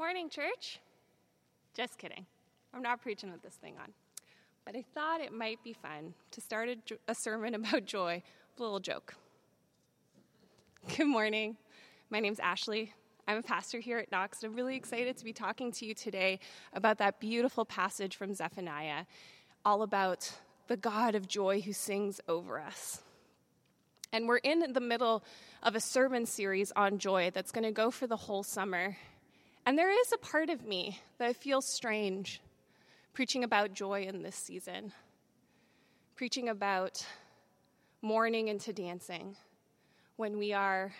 Morning, 0.00 0.30
church. 0.30 0.80
Just 1.76 1.98
kidding. 1.98 2.24
I'm 2.72 2.80
not 2.80 3.02
preaching 3.02 3.30
with 3.30 3.42
this 3.42 3.56
thing 3.56 3.74
on. 3.78 3.92
But 4.64 4.74
I 4.74 4.82
thought 4.94 5.20
it 5.20 5.30
might 5.30 5.62
be 5.62 5.74
fun 5.74 6.14
to 6.30 6.40
start 6.40 6.70
a, 6.70 6.76
a 7.06 7.14
sermon 7.14 7.54
about 7.54 7.84
joy 7.84 8.22
with 8.54 8.60
a 8.60 8.62
little 8.62 8.80
joke. 8.80 9.14
Good 10.96 11.06
morning. 11.06 11.58
My 12.08 12.18
name's 12.18 12.38
Ashlee. 12.38 12.92
I'm 13.28 13.36
a 13.36 13.42
pastor 13.42 13.78
here 13.78 13.98
at 13.98 14.10
Knox, 14.10 14.42
and 14.42 14.50
I'm 14.50 14.56
really 14.56 14.74
excited 14.74 15.18
to 15.18 15.24
be 15.24 15.34
talking 15.34 15.70
to 15.72 15.84
you 15.84 15.92
today 15.92 16.40
about 16.72 16.96
that 16.96 17.20
beautiful 17.20 17.66
passage 17.66 18.16
from 18.16 18.32
Zephaniah, 18.32 19.04
all 19.66 19.82
about 19.82 20.32
the 20.68 20.78
God 20.78 21.14
of 21.14 21.28
joy 21.28 21.60
who 21.60 21.74
sings 21.74 22.22
over 22.26 22.58
us. 22.58 23.02
And 24.14 24.26
we're 24.26 24.38
in 24.38 24.72
the 24.72 24.80
middle 24.80 25.22
of 25.62 25.74
a 25.74 25.80
sermon 25.80 26.24
series 26.24 26.72
on 26.74 26.98
joy 26.98 27.32
that's 27.34 27.52
going 27.52 27.64
to 27.64 27.70
go 27.70 27.90
for 27.90 28.06
the 28.06 28.16
whole 28.16 28.42
summer. 28.42 28.96
And 29.66 29.78
there 29.78 29.90
is 29.90 30.12
a 30.12 30.18
part 30.18 30.50
of 30.50 30.64
me 30.64 30.98
that 31.18 31.36
feels 31.36 31.66
strange 31.66 32.40
preaching 33.12 33.44
about 33.44 33.72
joy 33.72 34.02
in 34.02 34.22
this 34.22 34.36
season, 34.36 34.92
preaching 36.16 36.48
about 36.48 37.04
mourning 38.02 38.48
into 38.48 38.72
dancing 38.72 39.36
when 40.16 40.38
we 40.38 40.52
are 40.52 40.92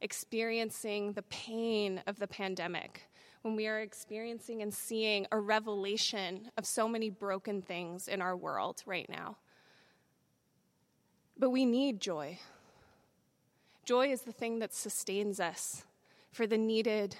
experiencing 0.00 1.12
the 1.12 1.22
pain 1.22 2.02
of 2.06 2.18
the 2.18 2.26
pandemic, 2.26 3.02
when 3.42 3.56
we 3.56 3.66
are 3.66 3.80
experiencing 3.80 4.62
and 4.62 4.72
seeing 4.72 5.26
a 5.32 5.38
revelation 5.38 6.50
of 6.56 6.66
so 6.66 6.88
many 6.88 7.10
broken 7.10 7.62
things 7.62 8.08
in 8.08 8.20
our 8.20 8.36
world 8.36 8.82
right 8.86 9.08
now. 9.08 9.36
But 11.38 11.50
we 11.50 11.64
need 11.64 12.00
joy. 12.00 12.38
Joy 13.84 14.08
is 14.08 14.22
the 14.22 14.32
thing 14.32 14.58
that 14.58 14.74
sustains 14.74 15.40
us 15.40 15.84
for 16.32 16.46
the 16.46 16.58
needed 16.58 17.16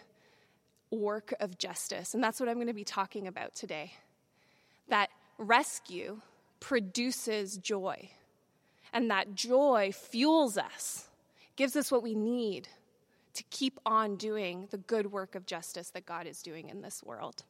work 0.91 1.35
of 1.41 1.59
justice. 1.59 2.15
And 2.15 2.23
that's 2.23 2.41
what 2.41 2.49
I'm 2.49 2.57
going 2.57 2.69
to 2.69 2.73
be 2.73 2.85
talking 2.85 3.27
about 3.27 3.55
today. 3.55 3.93
That 4.89 5.11
rescue 5.39 6.21
produces 6.61 7.57
joy, 7.57 8.11
and 8.93 9.11
that 9.11 9.35
joy 9.35 9.93
fuels 9.93 10.59
us, 10.59 11.09
gives 11.57 11.77
us 11.77 11.93
what 11.93 12.03
we 12.03 12.15
need 12.15 12.69
to 13.35 13.45
keep 13.51 13.79
on 13.87 14.17
doing 14.17 14.67
the 14.71 14.79
good 14.79 15.13
work 15.13 15.35
of 15.35 15.47
justice 15.47 15.91
that 15.91 16.05
God 16.05 16.27
is 16.27 16.43
doing 16.43 16.69
in 16.69 16.83
this 16.83 17.03
world. 17.05 17.45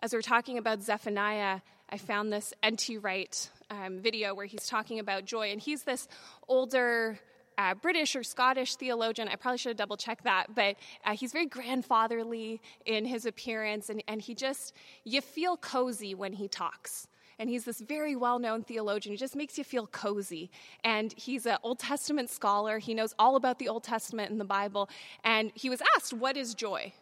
As 0.00 0.12
we're 0.12 0.22
talking 0.22 0.58
about 0.58 0.82
Zephaniah, 0.82 1.60
I 1.88 1.98
found 1.98 2.32
this 2.32 2.52
N.T. 2.62 2.98
Wright 2.98 3.50
um, 3.70 4.00
video 4.00 4.34
where 4.34 4.46
he's 4.46 4.66
talking 4.66 4.98
about 4.98 5.24
joy, 5.24 5.52
and 5.52 5.60
he's 5.60 5.84
this 5.84 6.08
older 6.48 7.18
uh, 7.58 7.74
British 7.74 8.14
or 8.14 8.22
Scottish 8.22 8.76
theologian. 8.76 9.28
I 9.28 9.36
probably 9.36 9.58
should 9.58 9.70
have 9.70 9.76
double 9.76 9.96
checked 9.96 10.24
that, 10.24 10.54
but 10.54 10.76
uh, 11.04 11.12
he's 11.12 11.32
very 11.32 11.46
grandfatherly 11.46 12.60
in 12.84 13.04
his 13.04 13.26
appearance, 13.26 13.90
and, 13.90 14.02
and 14.08 14.20
he 14.20 14.34
just, 14.34 14.74
you 15.04 15.20
feel 15.20 15.56
cozy 15.56 16.14
when 16.14 16.32
he 16.34 16.48
talks. 16.48 17.08
And 17.38 17.50
he's 17.50 17.66
this 17.66 17.80
very 17.80 18.16
well 18.16 18.38
known 18.38 18.62
theologian. 18.62 19.12
He 19.12 19.18
just 19.18 19.36
makes 19.36 19.58
you 19.58 19.64
feel 19.64 19.86
cozy. 19.88 20.50
And 20.84 21.12
he's 21.18 21.44
an 21.44 21.58
Old 21.62 21.78
Testament 21.78 22.30
scholar. 22.30 22.78
He 22.78 22.94
knows 22.94 23.14
all 23.18 23.36
about 23.36 23.58
the 23.58 23.68
Old 23.68 23.84
Testament 23.84 24.30
and 24.30 24.40
the 24.40 24.46
Bible. 24.46 24.88
And 25.22 25.52
he 25.54 25.68
was 25.68 25.82
asked, 25.94 26.14
What 26.14 26.38
is 26.38 26.54
joy? 26.54 26.94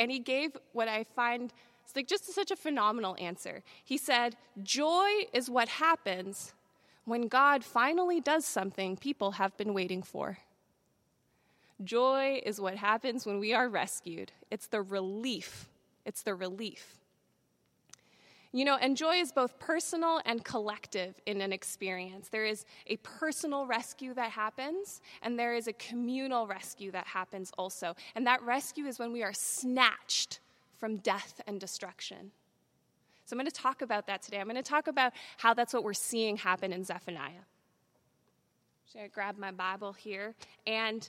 And 0.00 0.10
he 0.10 0.20
gave 0.20 0.56
what 0.72 0.88
I 0.88 1.04
find 1.04 1.52
like 1.94 2.08
just 2.08 2.32
such 2.32 2.50
a 2.50 2.56
phenomenal 2.56 3.16
answer. 3.18 3.62
He 3.84 3.98
said, 3.98 4.36
Joy 4.62 5.08
is 5.32 5.48
what 5.50 5.68
happens 5.68 6.54
when 7.04 7.28
God 7.28 7.64
finally 7.64 8.20
does 8.20 8.44
something 8.44 8.96
people 8.96 9.32
have 9.32 9.56
been 9.56 9.74
waiting 9.74 10.02
for. 10.02 10.38
Joy 11.82 12.40
is 12.44 12.60
what 12.60 12.76
happens 12.76 13.26
when 13.26 13.38
we 13.38 13.52
are 13.52 13.68
rescued. 13.68 14.32
It's 14.50 14.68
the 14.68 14.82
relief. 14.82 15.68
It's 16.04 16.22
the 16.22 16.34
relief. 16.34 16.98
You 18.52 18.64
know, 18.64 18.76
and 18.76 18.96
joy 18.96 19.16
is 19.16 19.32
both 19.32 19.58
personal 19.58 20.20
and 20.24 20.44
collective 20.44 21.16
in 21.26 21.40
an 21.40 21.52
experience. 21.52 22.28
There 22.28 22.44
is 22.44 22.64
a 22.86 22.96
personal 22.98 23.66
rescue 23.66 24.14
that 24.14 24.30
happens, 24.30 25.00
and 25.22 25.36
there 25.36 25.56
is 25.56 25.66
a 25.66 25.72
communal 25.72 26.46
rescue 26.46 26.92
that 26.92 27.08
happens 27.08 27.50
also. 27.58 27.96
And 28.14 28.24
that 28.28 28.40
rescue 28.42 28.86
is 28.86 29.00
when 29.00 29.12
we 29.12 29.24
are 29.24 29.32
snatched 29.32 30.38
from 30.78 30.98
death 30.98 31.40
and 31.48 31.58
destruction. 31.58 32.30
So 33.24 33.34
I'm 33.34 33.38
going 33.38 33.50
to 33.50 33.52
talk 33.52 33.82
about 33.82 34.06
that 34.06 34.22
today. 34.22 34.38
I'm 34.38 34.48
going 34.48 34.56
to 34.56 34.62
talk 34.62 34.86
about 34.86 35.12
how 35.38 35.54
that's 35.54 35.72
what 35.72 35.82
we're 35.82 35.94
seeing 35.94 36.36
happen 36.36 36.72
in 36.72 36.84
Zephaniah. 36.84 37.44
So 38.92 39.00
I 39.00 39.08
grab 39.08 39.38
my 39.38 39.50
Bible 39.50 39.92
here. 39.92 40.34
And 40.66 41.08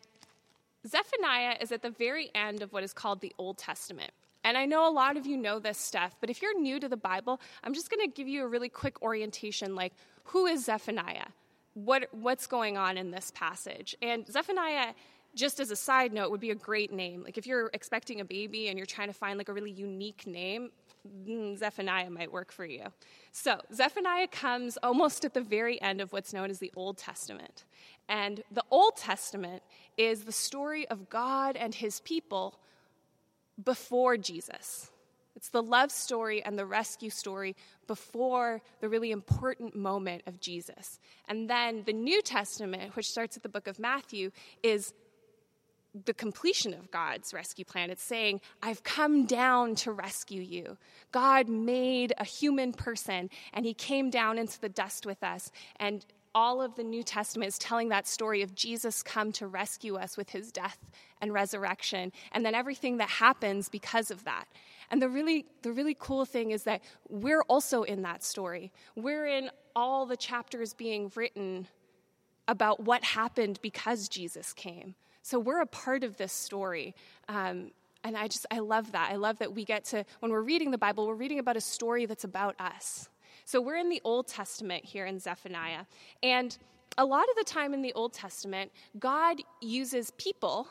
Zephaniah 0.87 1.57
is 1.59 1.71
at 1.71 1.81
the 1.81 1.89
very 1.89 2.31
end 2.33 2.61
of 2.61 2.71
what 2.71 2.83
is 2.83 2.93
called 2.93 3.21
the 3.21 3.33
Old 3.37 3.57
Testament. 3.57 4.11
And 4.43 4.57
I 4.57 4.65
know 4.65 4.87
a 4.87 4.93
lot 4.93 5.17
of 5.17 5.25
you 5.25 5.37
know 5.37 5.59
this 5.59 5.77
stuff, 5.77 6.15
but 6.21 6.29
if 6.29 6.41
you're 6.41 6.59
new 6.59 6.79
to 6.79 6.87
the 6.87 6.97
Bible, 6.97 7.41
I'm 7.63 7.73
just 7.73 7.89
going 7.89 8.07
to 8.07 8.13
give 8.13 8.27
you 8.27 8.43
a 8.43 8.47
really 8.47 8.69
quick 8.69 9.01
orientation 9.01 9.75
like, 9.75 9.93
who 10.25 10.45
is 10.45 10.65
Zephaniah? 10.65 11.27
What, 11.73 12.07
what's 12.11 12.47
going 12.47 12.77
on 12.77 12.97
in 12.97 13.11
this 13.11 13.31
passage? 13.35 13.95
And 14.01 14.25
Zephaniah 14.31 14.93
just 15.35 15.59
as 15.59 15.69
a 15.69 15.75
side 15.75 16.13
note 16.13 16.31
would 16.31 16.39
be 16.39 16.51
a 16.51 16.55
great 16.55 16.93
name 16.93 17.21
like 17.21 17.37
if 17.37 17.45
you're 17.45 17.69
expecting 17.73 18.21
a 18.21 18.25
baby 18.25 18.69
and 18.69 18.79
you're 18.79 18.85
trying 18.85 19.09
to 19.09 19.13
find 19.13 19.37
like 19.37 19.49
a 19.49 19.53
really 19.53 19.69
unique 19.69 20.25
name 20.25 20.69
Mm, 21.05 21.57
zephaniah 21.57 22.09
might 22.09 22.31
work 22.31 22.51
for 22.51 22.65
you. 22.65 22.83
So 23.31 23.59
zephaniah 23.73 24.27
comes 24.27 24.77
almost 24.81 25.25
at 25.25 25.33
the 25.33 25.41
very 25.41 25.81
end 25.81 26.01
of 26.01 26.11
what's 26.13 26.33
known 26.33 26.49
as 26.49 26.59
the 26.59 26.71
old 26.75 26.97
testament. 26.97 27.65
And 28.07 28.43
the 28.51 28.63
old 28.71 28.97
testament 28.97 29.63
is 29.97 30.23
the 30.23 30.31
story 30.31 30.87
of 30.87 31.09
god 31.09 31.55
and 31.55 31.73
his 31.75 31.99
people 32.01 32.59
before 33.63 34.17
jesus. 34.17 34.91
It's 35.35 35.49
the 35.49 35.61
love 35.61 35.91
story 35.91 36.43
and 36.43 36.57
the 36.57 36.65
rescue 36.65 37.09
story 37.09 37.55
before 37.87 38.61
the 38.79 38.87
really 38.87 39.11
important 39.11 39.75
moment 39.75 40.23
of 40.27 40.39
Jesus. 40.39 40.99
And 41.27 41.49
then 41.49 41.83
the 41.85 41.93
New 41.93 42.21
Testament, 42.21 42.95
which 42.95 43.09
starts 43.09 43.35
at 43.35 43.43
the 43.43 43.49
book 43.49 43.67
of 43.67 43.77
Matthew, 43.77 44.31
is 44.63 44.93
the 46.03 46.13
completion 46.13 46.73
of 46.73 46.91
God's 46.91 47.33
rescue 47.33 47.63
plan. 47.63 47.89
It's 47.89 48.03
saying, 48.03 48.41
I've 48.61 48.83
come 48.83 49.25
down 49.25 49.75
to 49.75 49.91
rescue 49.91 50.41
you. 50.41 50.77
God 51.11 51.47
made 51.47 52.13
a 52.17 52.25
human 52.25 52.73
person 52.73 53.29
and 53.53 53.65
he 53.65 53.73
came 53.73 54.09
down 54.09 54.37
into 54.37 54.59
the 54.59 54.69
dust 54.69 55.05
with 55.05 55.23
us. 55.23 55.51
And 55.77 56.05
all 56.33 56.61
of 56.61 56.75
the 56.75 56.83
New 56.83 57.01
Testament 57.01 57.47
is 57.47 57.57
telling 57.57 57.89
that 57.89 58.07
story 58.07 58.41
of 58.41 58.53
Jesus 58.53 59.01
come 59.01 59.31
to 59.33 59.47
rescue 59.47 59.95
us 59.95 60.17
with 60.17 60.29
his 60.29 60.51
death 60.51 60.77
and 61.21 61.33
resurrection, 61.33 62.11
and 62.33 62.45
then 62.45 62.53
everything 62.53 62.97
that 62.97 63.09
happens 63.09 63.69
because 63.69 64.11
of 64.11 64.25
that. 64.25 64.43
And 64.91 65.01
the 65.01 65.07
really, 65.07 65.45
the 65.61 65.71
really 65.71 65.95
cool 65.97 66.25
thing 66.25 66.51
is 66.51 66.63
that 66.63 66.81
we're 67.07 67.41
also 67.43 67.83
in 67.83 68.01
that 68.01 68.21
story. 68.21 68.73
We're 68.97 69.25
in 69.25 69.49
all 69.77 70.05
the 70.05 70.17
chapters 70.17 70.73
being 70.73 71.09
written 71.15 71.67
about 72.49 72.81
what 72.81 73.05
happened 73.05 73.59
because 73.61 74.09
Jesus 74.09 74.51
came. 74.51 74.95
So 75.25 75.39
we're 75.39 75.61
a 75.61 75.65
part 75.65 76.03
of 76.03 76.17
this 76.17 76.31
story. 76.31 76.93
Um, 77.27 77.71
and 78.03 78.15
I 78.15 78.27
just, 78.27 78.45
I 78.51 78.59
love 78.59 78.91
that. 78.91 79.09
I 79.11 79.15
love 79.15 79.39
that 79.39 79.55
we 79.55 79.65
get 79.65 79.83
to, 79.85 80.05
when 80.19 80.31
we're 80.31 80.43
reading 80.43 80.69
the 80.69 80.77
Bible, 80.77 81.07
we're 81.07 81.15
reading 81.15 81.39
about 81.39 81.57
a 81.57 81.61
story 81.61 82.05
that's 82.05 82.25
about 82.25 82.53
us. 82.59 83.09
So 83.43 83.59
we're 83.59 83.77
in 83.77 83.89
the 83.89 83.99
Old 84.03 84.27
Testament 84.27 84.85
here 84.85 85.07
in 85.07 85.17
Zephaniah. 85.19 85.85
And 86.21 86.55
a 86.99 87.05
lot 87.05 87.23
of 87.27 87.35
the 87.37 87.43
time 87.43 87.73
in 87.73 87.81
the 87.81 87.91
Old 87.93 88.13
Testament, 88.13 88.71
God 88.99 89.41
uses 89.61 90.11
people 90.11 90.67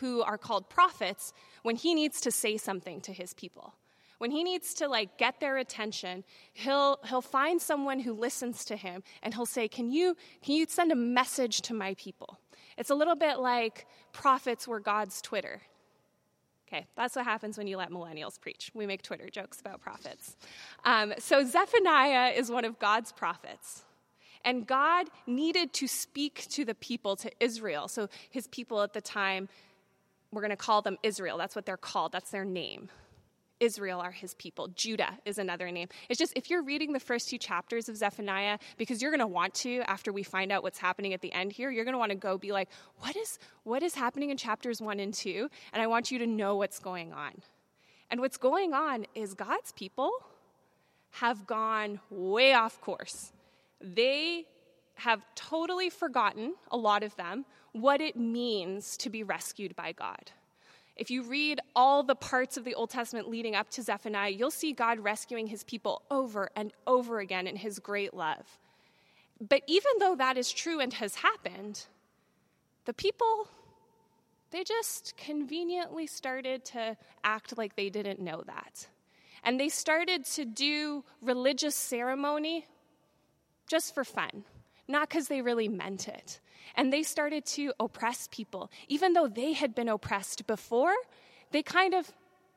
who 0.00 0.20
are 0.20 0.36
called 0.36 0.68
prophets 0.68 1.32
when 1.62 1.74
he 1.74 1.94
needs 1.94 2.20
to 2.20 2.30
say 2.30 2.58
something 2.58 3.00
to 3.00 3.12
his 3.14 3.32
people 3.32 3.72
when 4.18 4.30
he 4.30 4.44
needs 4.44 4.74
to 4.74 4.88
like 4.88 5.18
get 5.18 5.40
their 5.40 5.58
attention 5.58 6.24
he'll 6.52 6.98
he'll 7.04 7.20
find 7.20 7.60
someone 7.60 7.98
who 7.98 8.12
listens 8.12 8.64
to 8.64 8.76
him 8.76 9.02
and 9.22 9.34
he'll 9.34 9.44
say 9.44 9.68
can 9.68 9.90
you 9.90 10.16
can 10.42 10.54
you 10.54 10.66
send 10.68 10.92
a 10.92 10.96
message 10.96 11.60
to 11.60 11.74
my 11.74 11.94
people 11.94 12.38
it's 12.76 12.90
a 12.90 12.94
little 12.94 13.16
bit 13.16 13.38
like 13.38 13.86
prophets 14.12 14.66
were 14.66 14.80
God's 14.80 15.20
Twitter. 15.20 15.62
Okay, 16.66 16.86
that's 16.96 17.14
what 17.14 17.24
happens 17.24 17.58
when 17.58 17.66
you 17.66 17.76
let 17.76 17.90
millennials 17.90 18.40
preach. 18.40 18.70
We 18.74 18.86
make 18.86 19.02
Twitter 19.02 19.28
jokes 19.28 19.60
about 19.60 19.80
prophets. 19.80 20.36
Um, 20.84 21.12
so 21.18 21.44
Zephaniah 21.44 22.32
is 22.32 22.50
one 22.50 22.64
of 22.64 22.78
God's 22.78 23.12
prophets. 23.12 23.82
And 24.44 24.66
God 24.66 25.06
needed 25.26 25.72
to 25.74 25.86
speak 25.86 26.46
to 26.50 26.64
the 26.64 26.74
people, 26.74 27.16
to 27.16 27.30
Israel. 27.40 27.88
So 27.88 28.08
his 28.30 28.46
people 28.48 28.82
at 28.82 28.92
the 28.92 29.00
time, 29.00 29.48
we're 30.32 30.42
going 30.42 30.50
to 30.50 30.56
call 30.56 30.82
them 30.82 30.98
Israel. 31.02 31.38
That's 31.38 31.54
what 31.54 31.64
they're 31.64 31.76
called, 31.76 32.12
that's 32.12 32.30
their 32.30 32.44
name. 32.44 32.88
Israel 33.60 34.00
are 34.00 34.10
his 34.10 34.34
people. 34.34 34.68
Judah 34.68 35.18
is 35.24 35.38
another 35.38 35.70
name. 35.70 35.88
It's 36.08 36.18
just 36.18 36.32
if 36.36 36.50
you're 36.50 36.62
reading 36.62 36.92
the 36.92 37.00
first 37.00 37.28
two 37.28 37.38
chapters 37.38 37.88
of 37.88 37.96
Zephaniah, 37.96 38.58
because 38.76 39.00
you're 39.00 39.10
going 39.10 39.20
to 39.20 39.26
want 39.26 39.54
to 39.54 39.80
after 39.86 40.12
we 40.12 40.22
find 40.22 40.52
out 40.52 40.62
what's 40.62 40.78
happening 40.78 41.14
at 41.14 41.20
the 41.20 41.32
end 41.32 41.52
here, 41.52 41.70
you're 41.70 41.84
going 41.84 41.94
to 41.94 41.98
want 41.98 42.10
to 42.10 42.16
go 42.16 42.36
be 42.38 42.52
like, 42.52 42.68
what 42.98 43.16
is 43.16 43.38
what 43.62 43.82
is 43.82 43.94
happening 43.94 44.30
in 44.30 44.36
chapters 44.36 44.80
1 44.80 45.00
and 45.00 45.14
2? 45.14 45.48
And 45.72 45.82
I 45.82 45.86
want 45.86 46.10
you 46.10 46.18
to 46.18 46.26
know 46.26 46.56
what's 46.56 46.78
going 46.78 47.12
on. 47.12 47.32
And 48.10 48.20
what's 48.20 48.36
going 48.36 48.74
on 48.74 49.06
is 49.14 49.34
God's 49.34 49.72
people 49.72 50.10
have 51.12 51.46
gone 51.46 52.00
way 52.10 52.52
off 52.52 52.80
course. 52.80 53.32
They 53.80 54.46
have 54.96 55.24
totally 55.34 55.90
forgotten, 55.90 56.54
a 56.70 56.76
lot 56.76 57.02
of 57.02 57.16
them, 57.16 57.44
what 57.72 58.00
it 58.00 58.16
means 58.16 58.96
to 58.98 59.10
be 59.10 59.22
rescued 59.22 59.74
by 59.74 59.92
God. 59.92 60.30
If 60.96 61.10
you 61.10 61.22
read 61.22 61.60
all 61.74 62.04
the 62.04 62.14
parts 62.14 62.56
of 62.56 62.64
the 62.64 62.74
Old 62.74 62.90
Testament 62.90 63.28
leading 63.28 63.56
up 63.56 63.68
to 63.70 63.82
Zephaniah, 63.82 64.30
you'll 64.30 64.50
see 64.50 64.72
God 64.72 65.00
rescuing 65.00 65.48
his 65.48 65.64
people 65.64 66.02
over 66.10 66.50
and 66.54 66.72
over 66.86 67.18
again 67.18 67.46
in 67.46 67.56
his 67.56 67.80
great 67.80 68.14
love. 68.14 68.58
But 69.40 69.62
even 69.66 69.92
though 69.98 70.14
that 70.16 70.38
is 70.38 70.52
true 70.52 70.78
and 70.78 70.92
has 70.94 71.16
happened, 71.16 71.86
the 72.84 72.92
people, 72.92 73.48
they 74.52 74.62
just 74.62 75.16
conveniently 75.16 76.06
started 76.06 76.64
to 76.66 76.96
act 77.24 77.58
like 77.58 77.74
they 77.74 77.90
didn't 77.90 78.20
know 78.20 78.44
that. 78.46 78.86
And 79.42 79.58
they 79.58 79.68
started 79.68 80.24
to 80.26 80.44
do 80.44 81.04
religious 81.20 81.74
ceremony 81.74 82.66
just 83.66 83.94
for 83.94 84.04
fun, 84.04 84.44
not 84.86 85.08
because 85.08 85.26
they 85.26 85.42
really 85.42 85.68
meant 85.68 86.06
it. 86.06 86.38
And 86.74 86.92
they 86.92 87.02
started 87.02 87.44
to 87.46 87.72
oppress 87.80 88.28
people. 88.30 88.70
Even 88.88 89.12
though 89.12 89.28
they 89.28 89.52
had 89.52 89.74
been 89.74 89.88
oppressed 89.88 90.46
before, 90.46 90.94
they 91.52 91.62
kind 91.62 91.94
of 91.94 92.10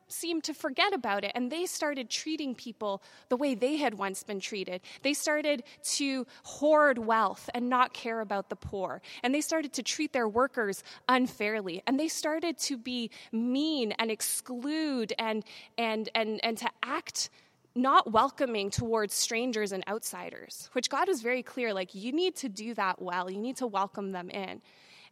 seemed 0.08 0.44
to 0.44 0.54
forget 0.54 0.92
about 0.92 1.24
it 1.24 1.32
and 1.34 1.52
they 1.52 1.66
started 1.66 2.10
treating 2.10 2.54
people 2.54 3.02
the 3.28 3.36
way 3.36 3.54
they 3.54 3.76
had 3.76 3.94
once 3.94 4.22
been 4.22 4.40
treated. 4.40 4.80
They 5.02 5.14
started 5.14 5.62
to 5.96 6.26
hoard 6.42 6.98
wealth 6.98 7.48
and 7.54 7.68
not 7.68 7.92
care 7.92 8.20
about 8.20 8.48
the 8.48 8.56
poor. 8.56 9.02
And 9.22 9.34
they 9.34 9.40
started 9.40 9.72
to 9.74 9.82
treat 9.82 10.12
their 10.12 10.28
workers 10.28 10.82
unfairly. 11.08 11.82
And 11.86 12.00
they 12.00 12.08
started 12.08 12.58
to 12.60 12.76
be 12.76 13.10
mean 13.32 13.92
and 13.92 14.10
exclude 14.10 15.12
and 15.18 15.44
and 15.76 16.08
and 16.14 16.40
and 16.42 16.58
to 16.58 16.70
act 16.82 17.30
not 17.74 18.10
welcoming 18.12 18.70
towards 18.70 19.14
strangers 19.14 19.72
and 19.72 19.84
outsiders, 19.88 20.68
which 20.72 20.90
God 20.90 21.08
was 21.08 21.22
very 21.22 21.42
clear 21.42 21.72
like, 21.72 21.94
you 21.94 22.12
need 22.12 22.36
to 22.36 22.48
do 22.48 22.74
that 22.74 23.00
well. 23.00 23.30
You 23.30 23.38
need 23.38 23.56
to 23.58 23.66
welcome 23.66 24.12
them 24.12 24.30
in. 24.30 24.60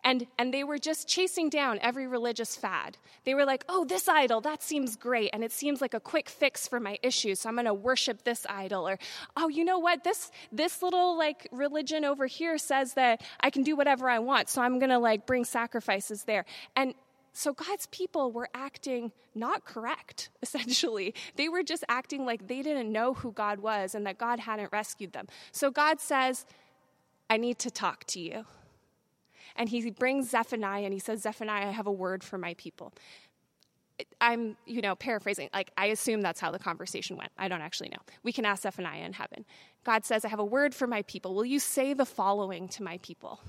And, 0.04 0.26
and 0.38 0.54
they 0.54 0.62
were 0.62 0.78
just 0.78 1.08
chasing 1.08 1.48
down 1.48 1.78
every 1.82 2.06
religious 2.06 2.54
fad. 2.54 2.96
They 3.24 3.34
were 3.34 3.44
like, 3.44 3.64
oh, 3.68 3.84
this 3.84 4.08
idol, 4.08 4.40
that 4.42 4.62
seems 4.62 4.94
great. 4.94 5.30
And 5.32 5.42
it 5.42 5.50
seems 5.50 5.80
like 5.80 5.94
a 5.94 6.00
quick 6.00 6.28
fix 6.28 6.68
for 6.68 6.78
my 6.78 6.98
issues. 7.02 7.40
So 7.40 7.48
I'm 7.48 7.56
going 7.56 7.64
to 7.66 7.74
worship 7.74 8.22
this 8.22 8.46
idol. 8.48 8.86
Or, 8.88 8.98
oh, 9.36 9.48
you 9.48 9.64
know 9.64 9.78
what? 9.78 10.04
This, 10.04 10.30
this 10.52 10.82
little 10.82 11.18
like 11.18 11.48
religion 11.50 12.04
over 12.04 12.26
here 12.26 12.56
says 12.58 12.94
that 12.94 13.22
I 13.40 13.50
can 13.50 13.64
do 13.64 13.74
whatever 13.74 14.08
I 14.08 14.20
want. 14.20 14.48
So 14.48 14.62
I'm 14.62 14.78
going 14.78 14.90
to 14.90 14.98
like 14.98 15.26
bring 15.26 15.44
sacrifices 15.44 16.22
there. 16.22 16.44
And 16.76 16.94
so 17.36 17.52
God's 17.52 17.86
people 17.88 18.32
were 18.32 18.48
acting 18.54 19.12
not 19.34 19.66
correct, 19.66 20.30
essentially. 20.42 21.14
They 21.36 21.50
were 21.50 21.62
just 21.62 21.84
acting 21.88 22.24
like 22.24 22.48
they 22.48 22.62
didn't 22.62 22.90
know 22.90 23.12
who 23.12 23.30
God 23.32 23.60
was 23.60 23.94
and 23.94 24.06
that 24.06 24.16
God 24.16 24.40
hadn't 24.40 24.72
rescued 24.72 25.12
them. 25.12 25.26
So 25.52 25.70
God 25.70 26.00
says, 26.00 26.46
I 27.28 27.36
need 27.36 27.58
to 27.58 27.70
talk 27.70 28.04
to 28.04 28.20
you. 28.20 28.46
And 29.54 29.68
he 29.68 29.90
brings 29.90 30.30
Zephaniah 30.30 30.84
and 30.84 30.94
he 30.94 30.98
says, 30.98 31.22
Zephaniah, 31.22 31.68
I 31.68 31.72
have 31.72 31.86
a 31.86 31.92
word 31.92 32.24
for 32.24 32.38
my 32.38 32.54
people. 32.54 32.94
I'm, 34.20 34.56
you 34.66 34.80
know, 34.80 34.94
paraphrasing. 34.94 35.50
Like, 35.52 35.72
I 35.76 35.86
assume 35.86 36.22
that's 36.22 36.40
how 36.40 36.50
the 36.50 36.58
conversation 36.58 37.16
went. 37.16 37.32
I 37.38 37.48
don't 37.48 37.62
actually 37.62 37.90
know. 37.90 38.00
We 38.22 38.32
can 38.32 38.46
ask 38.46 38.62
Zephaniah 38.62 39.04
in 39.04 39.12
heaven. 39.12 39.44
God 39.84 40.04
says, 40.04 40.24
I 40.24 40.28
have 40.28 40.38
a 40.38 40.44
word 40.44 40.74
for 40.74 40.86
my 40.86 41.02
people. 41.02 41.34
Will 41.34 41.46
you 41.46 41.58
say 41.58 41.92
the 41.92 42.06
following 42.06 42.68
to 42.68 42.82
my 42.82 42.98
people? 42.98 43.40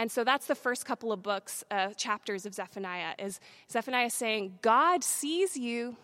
And 0.00 0.10
so 0.10 0.24
that's 0.24 0.46
the 0.46 0.54
first 0.54 0.86
couple 0.86 1.12
of 1.12 1.22
books, 1.22 1.62
uh, 1.70 1.90
chapters 1.90 2.46
of 2.46 2.54
Zephaniah, 2.54 3.12
is 3.18 3.38
Zephaniah 3.70 4.08
saying, 4.08 4.58
God 4.62 5.04
sees 5.04 5.58
you. 5.58 5.94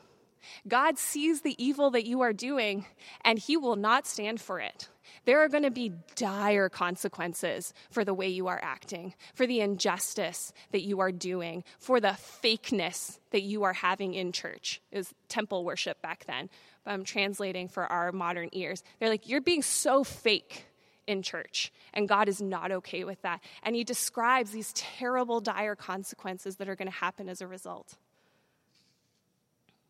God 0.68 0.98
sees 0.98 1.40
the 1.40 1.56
evil 1.56 1.90
that 1.92 2.04
you 2.04 2.20
are 2.20 2.34
doing, 2.34 2.84
and 3.24 3.38
he 3.38 3.56
will 3.56 3.74
not 3.74 4.06
stand 4.06 4.38
for 4.38 4.60
it. 4.60 4.90
There 5.24 5.42
are 5.42 5.48
going 5.48 5.62
to 5.62 5.70
be 5.70 5.92
dire 6.14 6.68
consequences 6.68 7.72
for 7.90 8.04
the 8.04 8.12
way 8.12 8.28
you 8.28 8.48
are 8.48 8.60
acting, 8.62 9.14
for 9.34 9.46
the 9.46 9.60
injustice 9.60 10.52
that 10.72 10.82
you 10.82 11.00
are 11.00 11.10
doing, 11.10 11.64
for 11.78 11.98
the 11.98 12.18
fakeness 12.42 13.18
that 13.30 13.44
you 13.44 13.62
are 13.62 13.72
having 13.72 14.12
in 14.12 14.30
church. 14.30 14.82
Is 14.92 15.14
temple 15.30 15.64
worship 15.64 16.02
back 16.02 16.26
then. 16.26 16.50
But 16.84 16.90
I'm 16.90 17.04
translating 17.04 17.66
for 17.66 17.86
our 17.86 18.12
modern 18.12 18.50
ears. 18.52 18.82
They're 19.00 19.08
like, 19.08 19.26
you're 19.26 19.40
being 19.40 19.62
so 19.62 20.04
fake 20.04 20.66
in 21.06 21.22
church. 21.22 21.72
And 21.94 22.08
God 22.08 22.28
is 22.28 22.40
not 22.40 22.72
okay 22.72 23.04
with 23.04 23.22
that. 23.22 23.40
And 23.62 23.76
he 23.76 23.84
describes 23.84 24.50
these 24.50 24.72
terrible, 24.72 25.40
dire 25.40 25.76
consequences 25.76 26.56
that 26.56 26.68
are 26.68 26.76
going 26.76 26.90
to 26.90 26.96
happen 26.98 27.28
as 27.28 27.40
a 27.40 27.46
result. 27.46 27.96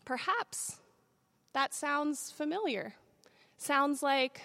Perhaps 0.04 0.78
that 1.52 1.72
sounds 1.72 2.30
familiar. 2.30 2.94
Sounds 3.56 4.02
like 4.02 4.42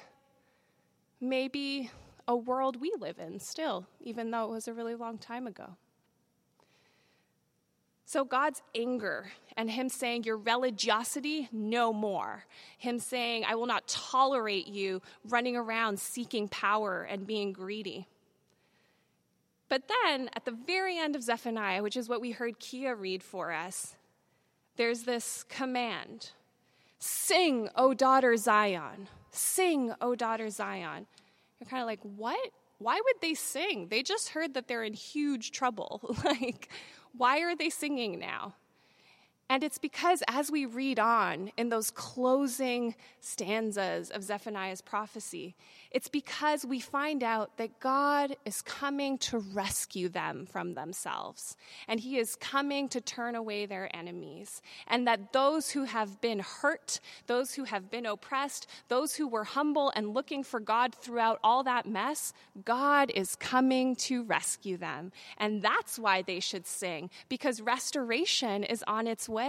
maybe 1.19 1.91
a 2.27 2.35
world 2.35 2.79
we 2.79 2.93
live 2.97 3.19
in 3.19 3.39
still, 3.39 3.85
even 3.99 4.31
though 4.31 4.45
it 4.45 4.49
was 4.49 4.67
a 4.67 4.73
really 4.73 4.95
long 4.95 5.17
time 5.17 5.45
ago. 5.45 5.75
So 8.11 8.25
God's 8.25 8.61
anger 8.75 9.31
and 9.55 9.71
Him 9.71 9.87
saying, 9.87 10.25
Your 10.25 10.35
religiosity, 10.35 11.47
no 11.53 11.93
more. 11.93 12.43
Him 12.77 12.99
saying, 12.99 13.45
I 13.47 13.55
will 13.55 13.67
not 13.67 13.87
tolerate 13.87 14.67
you 14.67 15.01
running 15.29 15.55
around 15.55 15.97
seeking 15.97 16.49
power 16.49 17.03
and 17.03 17.25
being 17.25 17.53
greedy. 17.53 18.09
But 19.69 19.83
then 19.87 20.29
at 20.35 20.43
the 20.43 20.51
very 20.51 20.97
end 20.97 21.15
of 21.15 21.23
Zephaniah, 21.23 21.81
which 21.81 21.95
is 21.95 22.09
what 22.09 22.19
we 22.19 22.31
heard 22.31 22.59
Kia 22.59 22.93
read 22.95 23.23
for 23.23 23.53
us, 23.53 23.95
there's 24.75 25.03
this 25.03 25.45
command 25.47 26.31
Sing, 26.99 27.69
O 27.77 27.93
daughter 27.93 28.35
Zion. 28.35 29.07
Sing, 29.29 29.93
O 30.01 30.15
daughter 30.15 30.49
Zion. 30.49 31.07
You're 31.61 31.69
kind 31.69 31.81
of 31.81 31.87
like, 31.87 32.01
What? 32.03 32.51
Why 32.79 32.95
would 32.95 33.21
they 33.21 33.35
sing? 33.35 33.87
They 33.89 34.03
just 34.03 34.29
heard 34.29 34.55
that 34.55 34.67
they're 34.67 34.83
in 34.83 34.93
huge 34.93 35.51
trouble. 35.51 36.17
like, 36.25 36.67
why 37.15 37.39
are 37.41 37.55
they 37.55 37.69
singing 37.69 38.19
now? 38.19 38.55
And 39.51 39.65
it's 39.65 39.79
because 39.79 40.23
as 40.29 40.49
we 40.49 40.65
read 40.65 40.97
on 40.97 41.51
in 41.57 41.67
those 41.67 41.91
closing 41.91 42.95
stanzas 43.19 44.09
of 44.09 44.23
Zephaniah's 44.23 44.81
prophecy, 44.81 45.55
it's 45.91 46.07
because 46.07 46.65
we 46.65 46.79
find 46.79 47.21
out 47.21 47.57
that 47.57 47.81
God 47.81 48.37
is 48.45 48.61
coming 48.61 49.17
to 49.17 49.39
rescue 49.39 50.07
them 50.07 50.45
from 50.45 50.73
themselves. 50.73 51.57
And 51.89 51.99
He 51.99 52.17
is 52.17 52.37
coming 52.37 52.87
to 52.89 53.01
turn 53.01 53.35
away 53.35 53.65
their 53.65 53.93
enemies. 53.93 54.61
And 54.87 55.05
that 55.05 55.33
those 55.33 55.71
who 55.71 55.83
have 55.83 56.21
been 56.21 56.39
hurt, 56.39 57.01
those 57.27 57.53
who 57.53 57.65
have 57.65 57.91
been 57.91 58.05
oppressed, 58.05 58.67
those 58.87 59.15
who 59.15 59.27
were 59.27 59.43
humble 59.43 59.91
and 59.97 60.13
looking 60.13 60.45
for 60.45 60.61
God 60.61 60.95
throughout 60.95 61.41
all 61.43 61.63
that 61.63 61.85
mess, 61.85 62.31
God 62.63 63.11
is 63.13 63.35
coming 63.35 63.97
to 63.97 64.23
rescue 64.23 64.77
them. 64.77 65.11
And 65.37 65.61
that's 65.61 65.99
why 65.99 66.21
they 66.21 66.39
should 66.39 66.65
sing, 66.65 67.09
because 67.27 67.59
restoration 67.59 68.63
is 68.63 68.81
on 68.87 69.07
its 69.07 69.27
way 69.27 69.40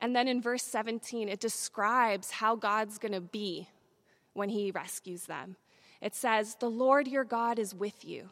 And 0.00 0.16
then 0.16 0.28
in 0.28 0.40
verse 0.40 0.62
17, 0.62 1.28
it 1.28 1.40
describes 1.40 2.30
how 2.30 2.56
God's 2.56 2.98
going 2.98 3.12
to 3.12 3.20
be 3.20 3.68
when 4.32 4.48
he 4.48 4.70
rescues 4.70 5.24
them. 5.24 5.56
It 6.00 6.14
says, 6.14 6.56
The 6.56 6.70
Lord 6.70 7.06
your 7.06 7.24
God 7.24 7.58
is 7.58 7.74
with 7.74 8.04
you, 8.04 8.30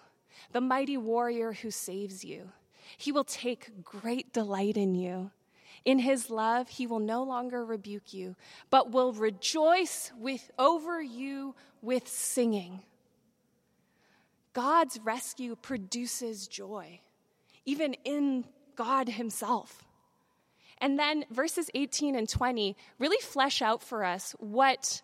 the 0.52 0.60
mighty 0.60 0.96
warrior 0.96 1.52
who 1.52 1.70
saves 1.70 2.24
you. 2.24 2.50
He 2.96 3.12
will 3.12 3.24
take 3.24 3.84
great 3.84 4.32
delight 4.32 4.76
in 4.76 4.94
you. 4.94 5.30
In 5.84 5.98
his 5.98 6.30
love, 6.30 6.68
he 6.68 6.86
will 6.86 6.98
no 6.98 7.22
longer 7.22 7.64
rebuke 7.64 8.12
you, 8.12 8.36
but 8.70 8.90
will 8.90 9.12
rejoice 9.12 10.10
with, 10.18 10.50
over 10.58 11.00
you 11.00 11.54
with 11.82 12.08
singing. 12.08 12.80
God's 14.54 14.98
rescue 15.04 15.54
produces 15.54 16.48
joy, 16.48 17.00
even 17.64 17.94
in 18.04 18.44
God 18.78 19.08
Himself. 19.08 19.84
And 20.80 20.96
then 20.98 21.24
verses 21.32 21.68
18 21.74 22.14
and 22.14 22.28
20 22.28 22.76
really 23.00 23.20
flesh 23.20 23.60
out 23.60 23.82
for 23.82 24.04
us 24.04 24.36
what, 24.38 25.02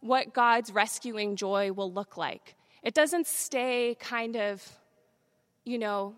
what 0.00 0.32
God's 0.32 0.72
rescuing 0.72 1.34
joy 1.34 1.72
will 1.72 1.92
look 1.92 2.16
like. 2.16 2.54
It 2.84 2.94
doesn't 2.94 3.26
stay 3.26 3.96
kind 3.98 4.36
of, 4.36 4.64
you 5.64 5.80
know, 5.80 6.14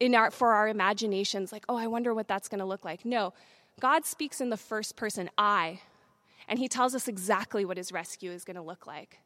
in 0.00 0.16
our, 0.16 0.32
for 0.32 0.52
our 0.52 0.66
imaginations, 0.66 1.52
like, 1.52 1.64
oh, 1.68 1.76
I 1.76 1.86
wonder 1.86 2.12
what 2.12 2.26
that's 2.26 2.48
going 2.48 2.58
to 2.58 2.64
look 2.64 2.84
like. 2.84 3.04
No, 3.04 3.32
God 3.78 4.04
speaks 4.04 4.40
in 4.40 4.50
the 4.50 4.56
first 4.56 4.96
person, 4.96 5.30
I, 5.38 5.80
and 6.48 6.58
He 6.58 6.66
tells 6.66 6.96
us 6.96 7.06
exactly 7.06 7.64
what 7.64 7.76
His 7.76 7.92
rescue 7.92 8.32
is 8.32 8.42
going 8.42 8.56
to 8.56 8.62
look 8.62 8.88
like. 8.88 9.20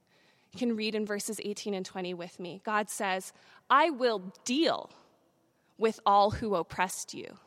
You 0.53 0.59
can 0.59 0.77
read 0.77 0.95
in 0.95 1.07
verses 1.07 1.41
18 1.43 1.73
and 1.73 1.87
20 1.87 2.13
with 2.13 2.39
me. 2.39 2.61
God 2.67 2.91
says, 2.91 3.33
I 3.71 3.89
will 3.89 4.35
deal 4.45 4.91
with 5.79 6.01
all 6.07 6.31
who 6.33 6.55
oppressed 6.55 7.15
you. 7.15 7.39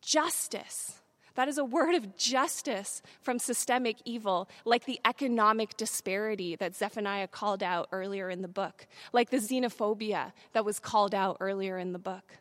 Justice. 0.00 1.00
That 1.34 1.48
is 1.48 1.58
a 1.58 1.64
word 1.64 1.96
of 1.96 2.16
justice 2.16 3.02
from 3.20 3.38
systemic 3.38 3.96
evil, 4.04 4.48
like 4.64 4.84
the 4.84 5.00
economic 5.04 5.76
disparity 5.76 6.54
that 6.56 6.76
Zephaniah 6.76 7.26
called 7.26 7.62
out 7.62 7.88
earlier 7.90 8.30
in 8.30 8.42
the 8.42 8.48
book, 8.48 8.86
like 9.12 9.30
the 9.30 9.38
xenophobia 9.38 10.32
that 10.52 10.64
was 10.64 10.78
called 10.78 11.14
out 11.14 11.36
earlier 11.40 11.76
in 11.76 11.92
the 11.92 11.98
book. 11.98 12.36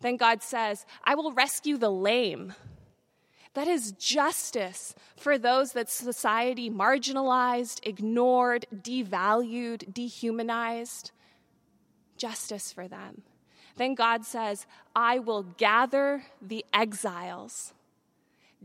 Then 0.00 0.16
God 0.16 0.42
says, 0.42 0.86
I 1.04 1.14
will 1.14 1.32
rescue 1.32 1.76
the 1.76 1.90
lame. 1.90 2.54
That 3.54 3.68
is 3.68 3.92
justice 3.92 4.94
for 5.16 5.36
those 5.36 5.72
that 5.72 5.90
society 5.90 6.70
marginalized, 6.70 7.80
ignored, 7.86 8.66
devalued, 8.74 9.92
dehumanized. 9.92 11.10
Justice 12.16 12.72
for 12.72 12.88
them. 12.88 13.22
Then 13.76 13.94
God 13.94 14.24
says, 14.24 14.66
I 14.94 15.18
will 15.18 15.42
gather 15.42 16.24
the 16.40 16.64
exiles, 16.72 17.72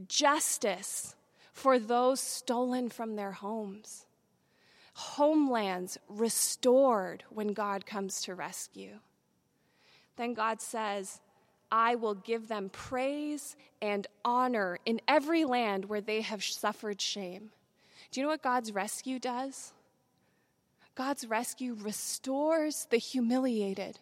justice 0.07 1.15
for 1.53 1.79
those 1.79 2.19
stolen 2.19 2.89
from 2.89 3.15
their 3.15 3.31
homes, 3.31 4.05
homelands 4.93 5.97
restored 6.07 7.23
when 7.29 7.53
God 7.53 7.85
comes 7.85 8.21
to 8.23 8.35
rescue. 8.35 8.99
Then 10.17 10.33
God 10.33 10.61
says, 10.61 11.19
I 11.71 11.95
will 11.95 12.15
give 12.15 12.47
them 12.47 12.69
praise 12.69 13.55
and 13.81 14.07
honor 14.23 14.79
in 14.85 15.01
every 15.07 15.45
land 15.45 15.85
where 15.85 16.01
they 16.01 16.21
have 16.21 16.43
suffered 16.43 17.01
shame. 17.01 17.51
Do 18.11 18.19
you 18.19 18.25
know 18.25 18.31
what 18.31 18.41
God's 18.41 18.71
rescue 18.71 19.19
does? 19.19 19.73
God's 20.95 21.27
rescue 21.27 21.75
restores 21.79 22.87
the 22.89 22.97
humiliated 22.97 23.99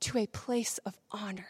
to 0.00 0.18
a 0.18 0.26
place 0.26 0.78
of 0.78 0.98
honor. 1.10 1.46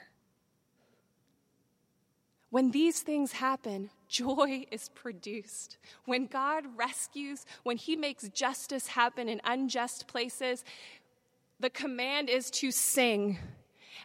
When 2.51 2.71
these 2.71 3.01
things 3.01 3.33
happen, 3.33 3.91
joy 4.09 4.67
is 4.71 4.89
produced. 4.91 5.77
When 6.05 6.27
God 6.27 6.65
rescues, 6.77 7.47
when 7.65 7.77
He 7.77 7.97
makes 7.97 8.29
justice 8.29 8.87
happen 8.87 9.29
in 9.29 9.41
unjust 9.45 10.07
places, 10.07 10.65
the 11.59 11.71
command 11.71 12.31
is 12.31 12.51
to 12.53 12.71
sing. 12.71 13.39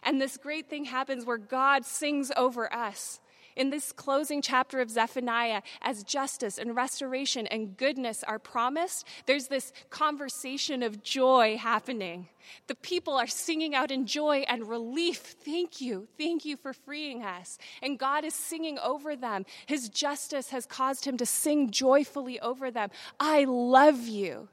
And 0.02 0.20
this 0.20 0.36
great 0.36 0.68
thing 0.68 0.86
happens 0.86 1.24
where 1.24 1.38
God 1.38 1.84
sings 1.84 2.32
over 2.36 2.72
us. 2.72 3.20
In 3.60 3.68
this 3.68 3.92
closing 3.92 4.40
chapter 4.40 4.80
of 4.80 4.88
Zephaniah, 4.88 5.60
as 5.82 6.02
justice 6.02 6.56
and 6.56 6.74
restoration 6.74 7.46
and 7.46 7.76
goodness 7.76 8.24
are 8.24 8.38
promised, 8.38 9.06
there's 9.26 9.48
this 9.48 9.74
conversation 9.90 10.82
of 10.82 11.02
joy 11.02 11.58
happening. 11.58 12.30
The 12.68 12.74
people 12.74 13.18
are 13.18 13.26
singing 13.26 13.74
out 13.74 13.90
in 13.90 14.06
joy 14.06 14.46
and 14.48 14.66
relief. 14.66 15.36
Thank 15.44 15.78
you. 15.78 16.08
Thank 16.16 16.46
you 16.46 16.56
for 16.56 16.72
freeing 16.72 17.22
us. 17.22 17.58
And 17.82 17.98
God 17.98 18.24
is 18.24 18.32
singing 18.32 18.78
over 18.78 19.14
them. 19.14 19.44
His 19.66 19.90
justice 19.90 20.48
has 20.48 20.64
caused 20.64 21.04
him 21.04 21.18
to 21.18 21.26
sing 21.26 21.70
joyfully 21.70 22.40
over 22.40 22.70
them. 22.70 22.88
I 23.20 23.44
love 23.44 24.08
you. 24.08 24.48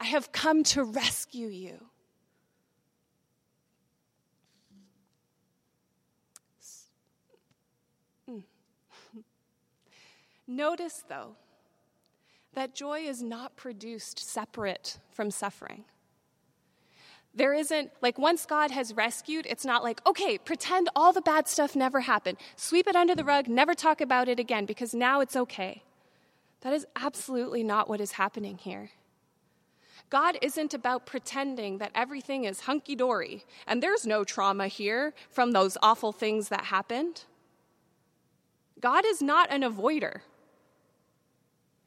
I 0.00 0.06
have 0.06 0.32
come 0.32 0.64
to 0.64 0.82
rescue 0.82 1.46
you. 1.46 1.78
Notice, 10.46 11.04
though, 11.08 11.36
that 12.54 12.74
joy 12.74 13.00
is 13.00 13.22
not 13.22 13.56
produced 13.56 14.18
separate 14.18 14.98
from 15.10 15.30
suffering. 15.30 15.84
There 17.34 17.54
isn't, 17.54 17.90
like, 18.00 18.18
once 18.18 18.46
God 18.46 18.70
has 18.70 18.94
rescued, 18.94 19.46
it's 19.46 19.64
not 19.64 19.82
like, 19.82 20.00
okay, 20.06 20.38
pretend 20.38 20.88
all 20.94 21.12
the 21.12 21.20
bad 21.20 21.48
stuff 21.48 21.74
never 21.74 22.00
happened, 22.00 22.38
sweep 22.54 22.86
it 22.86 22.94
under 22.94 23.14
the 23.14 23.24
rug, 23.24 23.48
never 23.48 23.74
talk 23.74 24.00
about 24.00 24.28
it 24.28 24.38
again, 24.38 24.66
because 24.66 24.94
now 24.94 25.20
it's 25.20 25.34
okay. 25.34 25.82
That 26.60 26.72
is 26.72 26.86
absolutely 26.94 27.64
not 27.64 27.88
what 27.88 28.00
is 28.00 28.12
happening 28.12 28.58
here. 28.58 28.90
God 30.10 30.38
isn't 30.42 30.74
about 30.74 31.06
pretending 31.06 31.78
that 31.78 31.90
everything 31.94 32.44
is 32.44 32.60
hunky 32.60 32.94
dory 32.94 33.44
and 33.66 33.82
there's 33.82 34.06
no 34.06 34.22
trauma 34.22 34.68
here 34.68 35.12
from 35.28 35.50
those 35.50 35.76
awful 35.82 36.12
things 36.12 36.50
that 36.50 36.66
happened. 36.66 37.24
God 38.80 39.04
is 39.06 39.20
not 39.20 39.50
an 39.50 39.62
avoider 39.62 40.20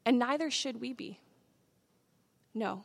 and 0.08 0.18
neither 0.18 0.50
should 0.50 0.80
we 0.80 0.94
be. 0.94 1.20
No. 2.56 2.84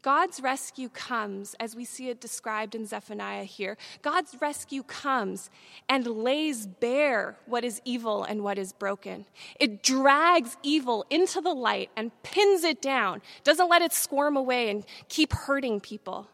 God's 0.00 0.40
rescue 0.40 0.88
comes, 0.88 1.54
as 1.60 1.76
we 1.76 1.84
see 1.84 2.08
it 2.08 2.18
described 2.18 2.74
in 2.74 2.86
Zephaniah 2.86 3.44
here. 3.44 3.76
God's 4.00 4.34
rescue 4.40 4.82
comes 4.82 5.50
and 5.86 6.06
lays 6.06 6.66
bare 6.66 7.36
what 7.44 7.62
is 7.62 7.82
evil 7.84 8.24
and 8.24 8.42
what 8.42 8.56
is 8.56 8.72
broken. 8.72 9.26
It 9.60 9.82
drags 9.82 10.56
evil 10.62 11.04
into 11.10 11.42
the 11.42 11.52
light 11.52 11.90
and 11.94 12.10
pins 12.22 12.64
it 12.64 12.80
down, 12.80 13.20
doesn't 13.44 13.68
let 13.68 13.82
it 13.82 13.92
squirm 13.92 14.38
away 14.38 14.70
and 14.70 14.86
keep 15.10 15.34
hurting 15.34 15.80
people. 15.80 16.26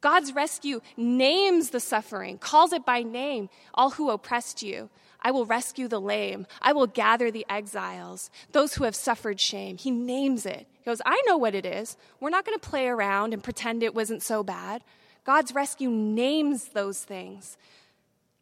God's 0.00 0.34
rescue 0.34 0.80
names 0.96 1.70
the 1.70 1.78
suffering, 1.78 2.38
calls 2.38 2.72
it 2.72 2.84
by 2.84 3.04
name, 3.04 3.48
all 3.74 3.90
who 3.90 4.10
oppressed 4.10 4.60
you, 4.60 4.90
I 5.20 5.30
will 5.30 5.46
rescue 5.46 5.88
the 5.88 6.00
lame. 6.00 6.46
I 6.62 6.72
will 6.72 6.86
gather 6.86 7.30
the 7.30 7.46
exiles, 7.48 8.30
those 8.52 8.74
who 8.74 8.84
have 8.84 8.94
suffered 8.94 9.40
shame. 9.40 9.76
He 9.76 9.90
names 9.90 10.46
it. 10.46 10.66
He 10.72 10.84
goes, 10.84 11.02
I 11.04 11.20
know 11.26 11.36
what 11.36 11.54
it 11.54 11.66
is. 11.66 11.96
We're 12.20 12.30
not 12.30 12.44
going 12.44 12.58
to 12.58 12.68
play 12.68 12.86
around 12.86 13.32
and 13.32 13.42
pretend 13.42 13.82
it 13.82 13.94
wasn't 13.94 14.22
so 14.22 14.42
bad. 14.42 14.84
God's 15.24 15.54
rescue 15.54 15.90
names 15.90 16.66
those 16.66 17.02
things. 17.02 17.56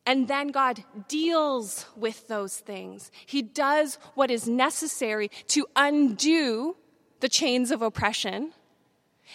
And 0.05 0.29
then 0.29 0.49
God 0.49 0.85
deals 1.09 1.87
with 1.97 2.29
those 2.29 2.59
things. 2.59 3.11
He 3.25 3.43
does 3.43 3.99
what 4.15 4.31
is 4.31 4.47
necessary 4.47 5.31
to 5.49 5.67
undo 5.75 6.77
the 7.21 7.29
chains 7.29 7.71
of 7.71 7.83
oppression 7.83 8.53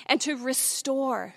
and 0.05 0.21
to 0.21 0.37
restore, 0.37 1.33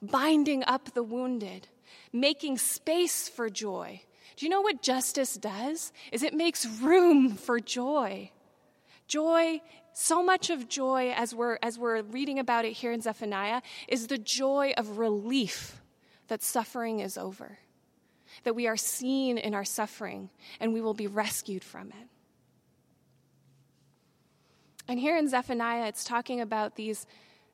binding 0.00 0.64
up 0.64 0.94
the 0.94 1.02
wounded, 1.02 1.68
making 2.12 2.56
space 2.56 3.28
for 3.28 3.50
joy 3.50 4.00
do 4.36 4.46
you 4.46 4.50
know 4.50 4.60
what 4.60 4.82
justice 4.82 5.34
does? 5.34 5.92
Is 6.10 6.22
it 6.22 6.34
makes 6.34 6.66
room 6.66 7.34
for 7.34 7.60
joy. 7.60 8.30
Joy, 9.06 9.60
so 9.92 10.22
much 10.22 10.50
of 10.50 10.68
joy 10.68 11.12
as 11.14 11.34
we're 11.34 11.58
as 11.62 11.78
we're 11.78 12.02
reading 12.02 12.38
about 12.38 12.64
it 12.64 12.72
here 12.72 12.92
in 12.92 13.02
Zephaniah 13.02 13.60
is 13.88 14.06
the 14.06 14.18
joy 14.18 14.72
of 14.76 14.98
relief 14.98 15.82
that 16.28 16.42
suffering 16.42 17.00
is 17.00 17.18
over. 17.18 17.58
That 18.44 18.54
we 18.54 18.66
are 18.66 18.76
seen 18.76 19.36
in 19.36 19.54
our 19.54 19.64
suffering 19.64 20.30
and 20.60 20.72
we 20.72 20.80
will 20.80 20.94
be 20.94 21.06
rescued 21.06 21.62
from 21.62 21.88
it. 21.88 22.08
And 24.88 24.98
here 24.98 25.16
in 25.16 25.28
Zephaniah, 25.28 25.88
it's 25.88 26.04
talking 26.04 26.40
about 26.40 26.76
these, 26.76 27.06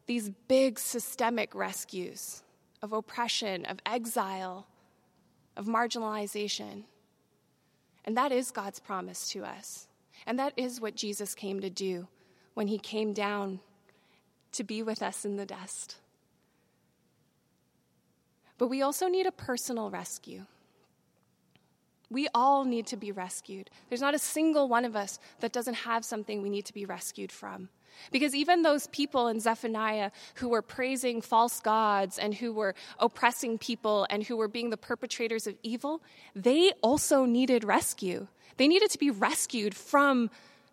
these 0.06 0.30
big 0.48 0.78
systemic 0.78 1.54
rescues 1.54 2.42
of 2.82 2.92
oppression, 2.92 3.64
of 3.66 3.78
exile, 3.84 4.66
of 5.58 5.66
marginalization. 5.66 6.84
And 8.04 8.16
that 8.16 8.32
is 8.32 8.50
God's 8.50 8.78
promise 8.78 9.28
to 9.30 9.44
us. 9.44 9.88
And 10.26 10.38
that 10.38 10.54
is 10.56 10.80
what 10.80 10.94
Jesus 10.94 11.34
came 11.34 11.60
to 11.60 11.68
do 11.68 12.06
when 12.54 12.68
he 12.68 12.78
came 12.78 13.12
down 13.12 13.60
to 14.52 14.64
be 14.64 14.82
with 14.82 15.02
us 15.02 15.24
in 15.24 15.36
the 15.36 15.44
dust. 15.44 15.96
But 18.56 18.68
we 18.68 18.82
also 18.82 19.08
need 19.08 19.26
a 19.26 19.32
personal 19.32 19.90
rescue. 19.90 20.46
We 22.10 22.28
all 22.34 22.64
need 22.64 22.86
to 22.86 22.96
be 22.96 23.12
rescued. 23.12 23.68
There's 23.88 24.00
not 24.00 24.14
a 24.14 24.18
single 24.18 24.68
one 24.68 24.84
of 24.84 24.96
us 24.96 25.18
that 25.40 25.52
doesn't 25.52 25.74
have 25.74 26.04
something 26.04 26.40
we 26.40 26.48
need 26.48 26.64
to 26.66 26.72
be 26.72 26.86
rescued 26.86 27.30
from. 27.30 27.68
Because 28.10 28.34
even 28.34 28.62
those 28.62 28.86
people 28.88 29.28
in 29.28 29.40
Zephaniah 29.40 30.10
who 30.36 30.48
were 30.48 30.62
praising 30.62 31.20
false 31.20 31.60
gods 31.60 32.18
and 32.18 32.34
who 32.34 32.52
were 32.52 32.74
oppressing 32.98 33.58
people 33.58 34.06
and 34.10 34.22
who 34.22 34.36
were 34.36 34.48
being 34.48 34.70
the 34.70 34.76
perpetrators 34.76 35.46
of 35.46 35.56
evil, 35.62 36.02
they 36.34 36.72
also 36.82 37.24
needed 37.24 37.64
rescue. 37.64 38.26
They 38.56 38.68
needed 38.68 38.90
to 38.90 38.98
be 38.98 39.10
rescued 39.10 39.74
from 39.74 40.30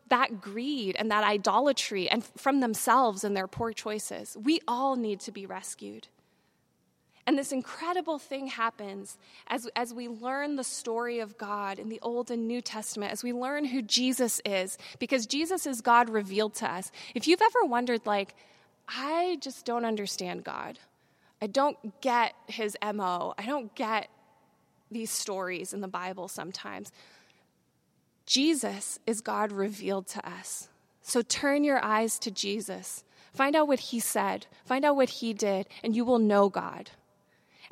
that 0.10 0.42
greed 0.42 0.96
and 0.98 1.12
that 1.12 1.24
idolatry 1.24 2.10
and 2.10 2.24
from 2.38 2.60
themselves 2.60 3.24
and 3.24 3.36
their 3.36 3.48
poor 3.48 3.74
choices. 3.74 4.38
We 4.40 4.62
all 4.68 4.96
need 4.96 5.20
to 5.22 5.32
be 5.32 5.46
rescued. 5.46 6.08
And 7.28 7.38
this 7.38 7.52
incredible 7.52 8.20
thing 8.20 8.48
happens 8.48 9.18
as, 9.48 9.68
as 9.76 9.94
we 9.94 10.08
learn 10.08 10.56
the 10.56 10.64
story 10.64 11.20
of 11.20 11.38
God 11.38 11.80
in 11.80 11.90
the 11.90 12.00
Old 12.04 12.30
and 12.30 12.48
New 12.48 12.62
Testament, 12.62 13.12
as 13.12 13.24
we 13.24 13.34
learn 13.34 13.66
who 13.66 13.82
Jesus 13.82 14.42
is, 14.46 14.78
because 15.00 15.26
Jesus 15.26 15.66
is 15.66 15.82
God 15.82 16.10
revealed 16.10 16.54
to 16.56 16.72
us. 16.72 16.92
If 17.16 17.28
you've 17.28 17.42
ever 17.42 17.66
wondered, 17.66 18.06
like, 18.06 18.36
I 18.88 19.38
just 19.42 19.66
don't 19.66 19.86
understand 19.86 20.44
God, 20.44 20.78
I 21.42 21.48
don't 21.48 22.00
get 22.02 22.36
his 22.48 22.78
MO, 22.94 23.34
I 23.38 23.46
don't 23.46 23.74
get 23.74 24.10
these 24.92 25.10
stories 25.10 25.74
in 25.74 25.82
the 25.82 25.88
Bible 25.88 26.28
sometimes. 26.28 26.92
Jesus 28.28 29.00
is 29.08 29.22
God 29.22 29.52
revealed 29.52 30.08
to 30.08 30.28
us. 30.30 30.70
So 31.02 31.22
turn 31.22 31.64
your 31.64 31.84
eyes 31.84 32.18
to 32.20 32.32
Jesus. 32.32 33.04
Find 33.34 33.56
out 33.56 33.68
what 33.68 33.80
he 33.80 34.00
said, 34.00 34.46
find 34.64 34.86
out 34.86 34.96
what 34.96 35.10
he 35.10 35.34
did, 35.34 35.68
and 35.84 35.96
you 35.96 36.06
will 36.06 36.20
know 36.20 36.50
God. 36.50 36.92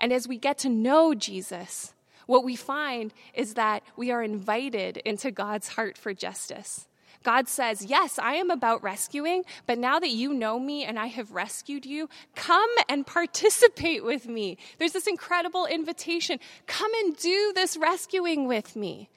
And 0.04 0.12
as 0.12 0.28
we 0.28 0.38
get 0.38 0.58
to 0.58 0.70
know 0.70 1.14
Jesus, 1.14 1.94
what 2.26 2.44
we 2.44 2.58
find 2.58 3.14
is 3.34 3.54
that 3.54 3.84
we 3.96 4.12
are 4.12 4.22
invited 4.22 4.98
into 4.98 5.32
God's 5.32 5.70
heart 5.70 5.98
for 5.98 6.14
justice. 6.14 6.90
God 7.24 7.48
says, 7.48 7.86
Yes, 7.86 8.20
I 8.20 8.34
am 8.34 8.52
about 8.52 8.84
rescuing, 8.84 9.46
but 9.66 9.78
now 9.78 10.00
that 10.00 10.10
you 10.10 10.34
know 10.34 10.60
me 10.60 10.84
and 10.84 11.00
I 11.00 11.06
have 11.06 11.32
rescued 11.32 11.86
you, 11.86 12.10
come 12.36 12.70
and 12.90 13.08
participate 13.08 14.04
with 14.04 14.28
me. 14.28 14.58
There's 14.78 14.92
this 14.92 15.08
incredible 15.08 15.66
invitation. 15.68 16.38
Come 16.68 16.92
and 16.96 17.16
do 17.16 17.54
this 17.56 17.78
rescuing 17.78 18.46
with 18.46 18.76
me. 18.76 19.10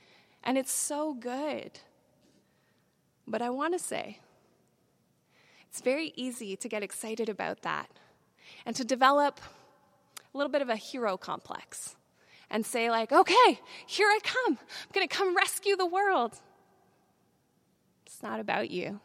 And 0.44 0.56
it's 0.56 0.70
so 0.70 1.14
good. 1.14 1.80
But 3.26 3.42
I 3.42 3.50
want 3.50 3.74
to 3.74 3.80
say, 3.80 4.20
it's 5.68 5.80
very 5.80 6.12
easy 6.14 6.54
to 6.54 6.68
get 6.68 6.84
excited 6.84 7.28
about 7.28 7.62
that 7.62 7.90
and 8.64 8.76
to 8.76 8.84
develop 8.84 9.40
a 10.36 10.38
little 10.38 10.52
bit 10.52 10.60
of 10.60 10.68
a 10.68 10.76
hero 10.76 11.16
complex 11.16 11.96
and 12.50 12.64
say, 12.64 12.90
like, 12.90 13.10
okay, 13.10 13.60
here 13.86 14.06
I 14.06 14.18
come. 14.22 14.58
I'm 14.58 14.92
going 14.92 15.08
to 15.08 15.14
come 15.14 15.34
rescue 15.34 15.76
the 15.76 15.86
world. 15.86 16.38
It's 18.04 18.22
not 18.22 18.38
about 18.38 18.70
you. 18.70 19.00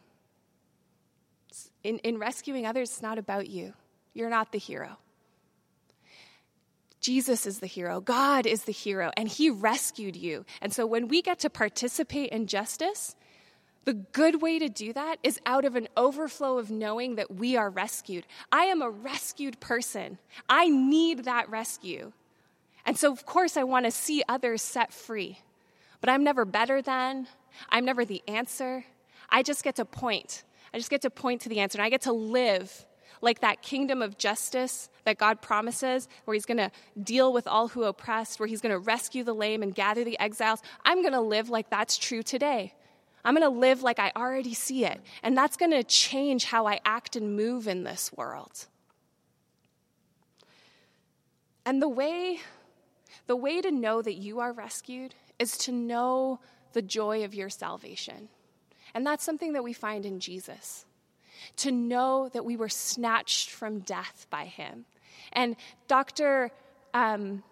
In, 1.82 1.98
in 1.98 2.18
rescuing 2.18 2.66
others, 2.66 2.90
it's 2.90 3.02
not 3.02 3.18
about 3.18 3.48
you. 3.48 3.72
You're 4.12 4.28
not 4.28 4.52
the 4.52 4.58
hero. 4.58 4.98
Jesus 7.00 7.46
is 7.46 7.60
the 7.60 7.66
hero. 7.66 8.00
God 8.00 8.46
is 8.46 8.64
the 8.64 8.72
hero, 8.72 9.10
and 9.16 9.26
He 9.26 9.48
rescued 9.50 10.14
you. 10.14 10.44
And 10.60 10.72
so 10.72 10.86
when 10.86 11.08
we 11.08 11.22
get 11.22 11.40
to 11.40 11.50
participate 11.50 12.28
in 12.28 12.46
justice, 12.46 13.16
the 13.84 13.94
good 13.94 14.40
way 14.40 14.58
to 14.58 14.68
do 14.68 14.92
that 14.92 15.18
is 15.22 15.40
out 15.44 15.64
of 15.64 15.74
an 15.74 15.88
overflow 15.96 16.58
of 16.58 16.70
knowing 16.70 17.16
that 17.16 17.34
we 17.34 17.56
are 17.56 17.68
rescued. 17.68 18.26
I 18.50 18.64
am 18.64 18.80
a 18.80 18.90
rescued 18.90 19.58
person. 19.58 20.18
I 20.48 20.68
need 20.68 21.24
that 21.24 21.50
rescue. 21.50 22.12
And 22.86 22.96
so, 22.96 23.10
of 23.12 23.26
course, 23.26 23.56
I 23.56 23.64
want 23.64 23.86
to 23.86 23.90
see 23.90 24.22
others 24.28 24.62
set 24.62 24.92
free. 24.92 25.38
But 26.00 26.10
I'm 26.10 26.24
never 26.24 26.44
better 26.44 26.82
than, 26.82 27.26
I'm 27.68 27.84
never 27.84 28.04
the 28.04 28.22
answer. 28.28 28.84
I 29.28 29.42
just 29.42 29.64
get 29.64 29.76
to 29.76 29.84
point. 29.84 30.44
I 30.74 30.78
just 30.78 30.90
get 30.90 31.02
to 31.02 31.10
point 31.10 31.42
to 31.42 31.48
the 31.48 31.60
answer, 31.60 31.78
and 31.78 31.84
I 31.84 31.90
get 31.90 32.02
to 32.02 32.12
live 32.12 32.86
like 33.20 33.40
that 33.40 33.62
kingdom 33.62 34.02
of 34.02 34.18
justice 34.18 34.90
that 35.04 35.16
God 35.18 35.40
promises, 35.40 36.08
where 36.24 36.34
He's 36.34 36.46
going 36.46 36.58
to 36.58 36.70
deal 37.02 37.32
with 37.32 37.46
all 37.46 37.68
who 37.68 37.84
oppress, 37.84 38.38
where 38.38 38.48
He's 38.48 38.60
going 38.60 38.72
to 38.72 38.78
rescue 38.78 39.22
the 39.22 39.34
lame 39.34 39.62
and 39.62 39.74
gather 39.74 40.02
the 40.04 40.18
exiles. 40.18 40.60
I'm 40.84 41.02
going 41.02 41.12
to 41.12 41.20
live 41.20 41.50
like 41.50 41.70
that's 41.70 41.98
true 41.98 42.22
today. 42.22 42.74
I'm 43.24 43.34
going 43.34 43.50
to 43.50 43.58
live 43.58 43.82
like 43.82 43.98
I 43.98 44.12
already 44.16 44.54
see 44.54 44.84
it. 44.84 45.00
And 45.22 45.36
that's 45.36 45.56
going 45.56 45.70
to 45.70 45.84
change 45.84 46.44
how 46.46 46.66
I 46.66 46.80
act 46.84 47.14
and 47.14 47.36
move 47.36 47.68
in 47.68 47.84
this 47.84 48.12
world. 48.12 48.66
And 51.64 51.80
the 51.80 51.88
way, 51.88 52.40
the 53.26 53.36
way 53.36 53.60
to 53.60 53.70
know 53.70 54.02
that 54.02 54.14
you 54.14 54.40
are 54.40 54.52
rescued 54.52 55.14
is 55.38 55.56
to 55.58 55.72
know 55.72 56.40
the 56.72 56.82
joy 56.82 57.24
of 57.24 57.34
your 57.34 57.48
salvation. 57.48 58.28
And 58.94 59.06
that's 59.06 59.24
something 59.24 59.52
that 59.52 59.62
we 59.62 59.72
find 59.72 60.04
in 60.04 60.18
Jesus. 60.18 60.84
To 61.58 61.70
know 61.70 62.28
that 62.32 62.44
we 62.44 62.56
were 62.56 62.68
snatched 62.68 63.50
from 63.50 63.80
death 63.80 64.26
by 64.30 64.44
him. 64.46 64.84
And 65.32 65.56
Dr. 65.86 66.50
Um, 66.92 67.42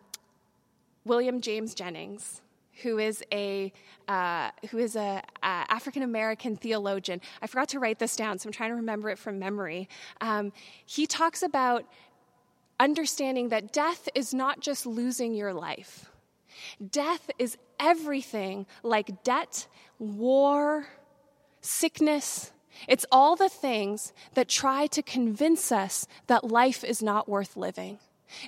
William 1.05 1.41
James 1.41 1.75
Jennings, 1.75 2.43
who 2.83 2.99
is 2.99 3.23
a 3.33 3.73
uh, 4.09 4.51
who 4.71 4.79
is 4.79 4.97
a, 4.97 5.23
a 5.43 5.47
African 5.69 6.03
American 6.03 6.57
theologian. 6.57 7.21
I 7.41 7.47
forgot 7.47 7.69
to 7.71 7.79
write 7.79 7.99
this 7.99 8.17
down, 8.17 8.39
so 8.39 8.49
I'm 8.49 8.53
trying 8.53 8.71
to 8.71 8.77
remember 8.77 9.09
it 9.09 9.19
from 9.19 9.39
memory. 9.39 9.89
Um, 10.21 10.53
he 10.87 11.07
talks 11.07 11.43
about 11.43 11.85
understanding 12.81 13.51
that 13.51 13.73
death 13.73 14.09
is 14.15 14.35
not 14.35 14.61
just 14.61 14.87
losing 14.87 15.35
your 15.35 15.53
life. 15.53 16.11
Death 16.91 17.31
is 17.39 17.57
everything 17.79 18.67
like 18.83 19.23
debt, 19.23 19.69
war, 19.99 20.87
sickness. 21.61 22.53
It's 22.89 23.07
all 23.13 23.37
the 23.37 23.49
things 23.49 24.13
that 24.35 24.49
try 24.49 24.87
to 24.89 25.03
convince 25.03 25.71
us 25.71 26.07
that 26.27 26.45
life 26.45 26.83
is 26.83 27.03
not 27.03 27.29
worth 27.29 27.57
living. 27.57 27.99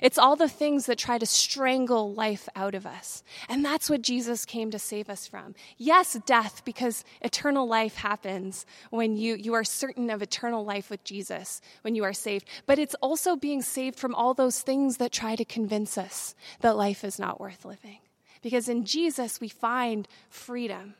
It's 0.01 0.17
all 0.17 0.35
the 0.35 0.49
things 0.49 0.85
that 0.85 0.97
try 0.97 1.17
to 1.17 1.25
strangle 1.25 2.13
life 2.13 2.47
out 2.55 2.75
of 2.75 2.85
us. 2.85 3.23
And 3.49 3.63
that's 3.63 3.89
what 3.89 4.01
Jesus 4.01 4.45
came 4.45 4.71
to 4.71 4.79
save 4.79 5.09
us 5.09 5.27
from. 5.27 5.55
Yes, 5.77 6.17
death, 6.25 6.63
because 6.65 7.03
eternal 7.21 7.67
life 7.67 7.95
happens 7.95 8.65
when 8.89 9.15
you, 9.15 9.35
you 9.35 9.53
are 9.53 9.63
certain 9.63 10.09
of 10.09 10.21
eternal 10.21 10.65
life 10.65 10.89
with 10.89 11.03
Jesus, 11.03 11.61
when 11.81 11.95
you 11.95 12.03
are 12.03 12.13
saved. 12.13 12.47
But 12.65 12.79
it's 12.79 12.95
also 12.95 13.35
being 13.35 13.61
saved 13.61 13.97
from 13.97 14.15
all 14.15 14.33
those 14.33 14.61
things 14.61 14.97
that 14.97 15.11
try 15.11 15.35
to 15.35 15.45
convince 15.45 15.97
us 15.97 16.35
that 16.61 16.77
life 16.77 17.03
is 17.03 17.19
not 17.19 17.39
worth 17.39 17.65
living. 17.65 17.99
Because 18.41 18.67
in 18.67 18.85
Jesus, 18.85 19.39
we 19.39 19.47
find 19.47 20.07
freedom. 20.29 20.95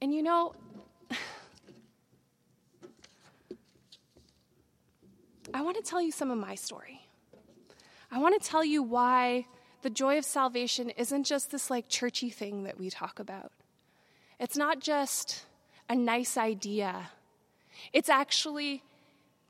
And 0.00 0.14
you 0.14 0.22
know, 0.22 0.54
I 5.52 5.62
want 5.62 5.76
to 5.76 5.82
tell 5.82 6.00
you 6.00 6.12
some 6.12 6.30
of 6.30 6.38
my 6.38 6.54
story. 6.54 7.00
I 8.10 8.18
want 8.18 8.40
to 8.40 8.48
tell 8.48 8.64
you 8.64 8.82
why 8.82 9.46
the 9.82 9.90
joy 9.90 10.18
of 10.18 10.24
salvation 10.24 10.90
isn't 10.90 11.24
just 11.24 11.50
this 11.50 11.70
like 11.70 11.88
churchy 11.88 12.30
thing 12.30 12.64
that 12.64 12.78
we 12.78 12.90
talk 12.90 13.18
about. 13.18 13.52
It's 14.38 14.56
not 14.56 14.80
just 14.80 15.46
a 15.88 15.94
nice 15.94 16.36
idea. 16.36 17.10
It's 17.92 18.08
actually 18.08 18.82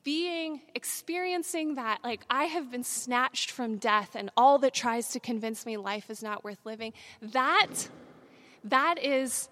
being 0.02 0.62
experiencing 0.74 1.74
that 1.74 1.98
like 2.02 2.22
I 2.30 2.44
have 2.44 2.70
been 2.70 2.84
snatched 2.84 3.50
from 3.50 3.76
death 3.76 4.14
and 4.14 4.30
all 4.36 4.58
that 4.60 4.72
tries 4.72 5.10
to 5.10 5.20
convince 5.20 5.66
me 5.66 5.76
life 5.76 6.08
is 6.08 6.22
not 6.22 6.44
worth 6.44 6.64
living. 6.64 6.94
That 7.20 7.88
that 8.64 9.02
is 9.02 9.48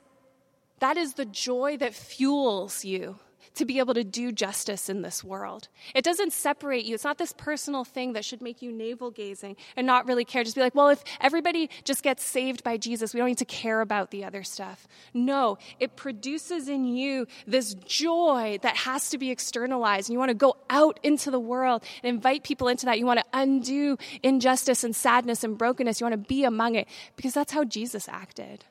that 0.80 0.96
is 0.96 1.14
the 1.14 1.26
joy 1.26 1.76
that 1.78 1.94
fuels 1.94 2.84
you 2.84 3.18
to 3.58 3.64
be 3.64 3.78
able 3.78 3.94
to 3.94 4.04
do 4.04 4.32
justice 4.32 4.88
in 4.88 5.02
this 5.02 5.22
world. 5.22 5.68
It 5.94 6.04
doesn't 6.04 6.32
separate 6.32 6.84
you. 6.84 6.94
It's 6.94 7.04
not 7.04 7.18
this 7.18 7.32
personal 7.32 7.84
thing 7.84 8.14
that 8.14 8.24
should 8.24 8.40
make 8.40 8.62
you 8.62 8.72
navel 8.72 9.10
gazing 9.10 9.56
and 9.76 9.86
not 9.86 10.06
really 10.06 10.24
care. 10.24 10.44
Just 10.44 10.56
be 10.56 10.62
like, 10.62 10.74
well, 10.74 10.88
if 10.88 11.02
everybody 11.20 11.68
just 11.84 12.02
gets 12.02 12.24
saved 12.24 12.64
by 12.64 12.76
Jesus, 12.76 13.12
we 13.12 13.18
don't 13.18 13.28
need 13.28 13.38
to 13.38 13.44
care 13.44 13.80
about 13.80 14.10
the 14.10 14.24
other 14.24 14.42
stuff. 14.42 14.86
No, 15.12 15.58
it 15.78 15.96
produces 15.96 16.68
in 16.68 16.86
you 16.86 17.26
this 17.46 17.74
joy 17.74 18.58
that 18.62 18.76
has 18.76 19.10
to 19.10 19.18
be 19.18 19.30
externalized. 19.30 20.08
And 20.08 20.14
you 20.14 20.18
want 20.18 20.30
to 20.30 20.34
go 20.34 20.56
out 20.70 21.00
into 21.02 21.30
the 21.30 21.40
world 21.40 21.82
and 22.02 22.14
invite 22.14 22.44
people 22.44 22.68
into 22.68 22.86
that. 22.86 22.98
You 22.98 23.06
want 23.06 23.20
to 23.20 23.26
undo 23.32 23.98
injustice 24.22 24.84
and 24.84 24.94
sadness 24.94 25.44
and 25.44 25.58
brokenness. 25.58 26.00
You 26.00 26.04
want 26.04 26.14
to 26.14 26.28
be 26.28 26.44
among 26.44 26.76
it 26.76 26.88
because 27.16 27.34
that's 27.34 27.52
how 27.52 27.64
Jesus 27.64 28.08
acted. 28.08 28.64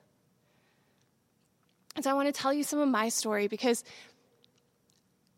And 1.95 2.03
so 2.03 2.11
I 2.11 2.13
want 2.13 2.27
to 2.27 2.31
tell 2.31 2.53
you 2.53 2.63
some 2.63 2.79
of 2.79 2.87
my 2.87 3.09
story 3.09 3.47
because 3.47 3.83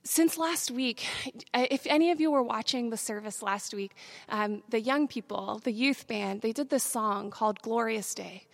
since 0.04 0.38
last 0.38 0.72
week, 0.72 1.06
if 1.54 1.86
any 1.86 2.12
of 2.12 2.22
you 2.22 2.32
were 2.32 2.44
watching 2.44 2.90
the 2.90 2.98
service 2.98 3.42
last 3.42 3.74
week, 3.74 3.96
um, 4.30 4.64
the 4.70 4.80
young 4.80 5.08
people, 5.08 5.60
the 5.64 5.72
youth 5.72 6.08
band, 6.08 6.42
they 6.42 6.52
did 6.52 6.70
this 6.70 6.84
song 6.84 7.30
called 7.32 7.62
Glorious 7.62 8.14
Day. 8.14 8.48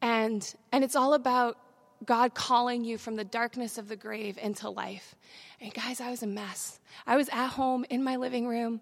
And, 0.00 0.54
and 0.72 0.84
it's 0.84 0.94
all 0.94 1.14
about 1.14 1.58
God 2.04 2.34
calling 2.34 2.84
you 2.84 2.96
from 2.96 3.16
the 3.16 3.24
darkness 3.24 3.76
of 3.76 3.88
the 3.88 3.96
grave 3.96 4.38
into 4.40 4.70
life. 4.70 5.16
And 5.60 5.74
guys, 5.74 6.00
I 6.00 6.10
was 6.10 6.22
a 6.22 6.26
mess. 6.26 6.78
I 7.06 7.16
was 7.16 7.28
at 7.30 7.48
home 7.48 7.84
in 7.90 8.04
my 8.04 8.16
living 8.16 8.46
room 8.46 8.80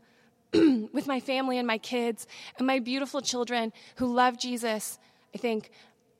with 0.52 1.06
my 1.06 1.20
family 1.20 1.59
and 1.59 1.66
my 1.66 1.78
kids 1.78 2.26
and 2.59 2.66
my 2.66 2.78
beautiful 2.78 3.22
children 3.22 3.72
who 3.96 4.14
love 4.14 4.38
Jesus. 4.38 4.98
I 5.35 5.38
think 5.38 5.70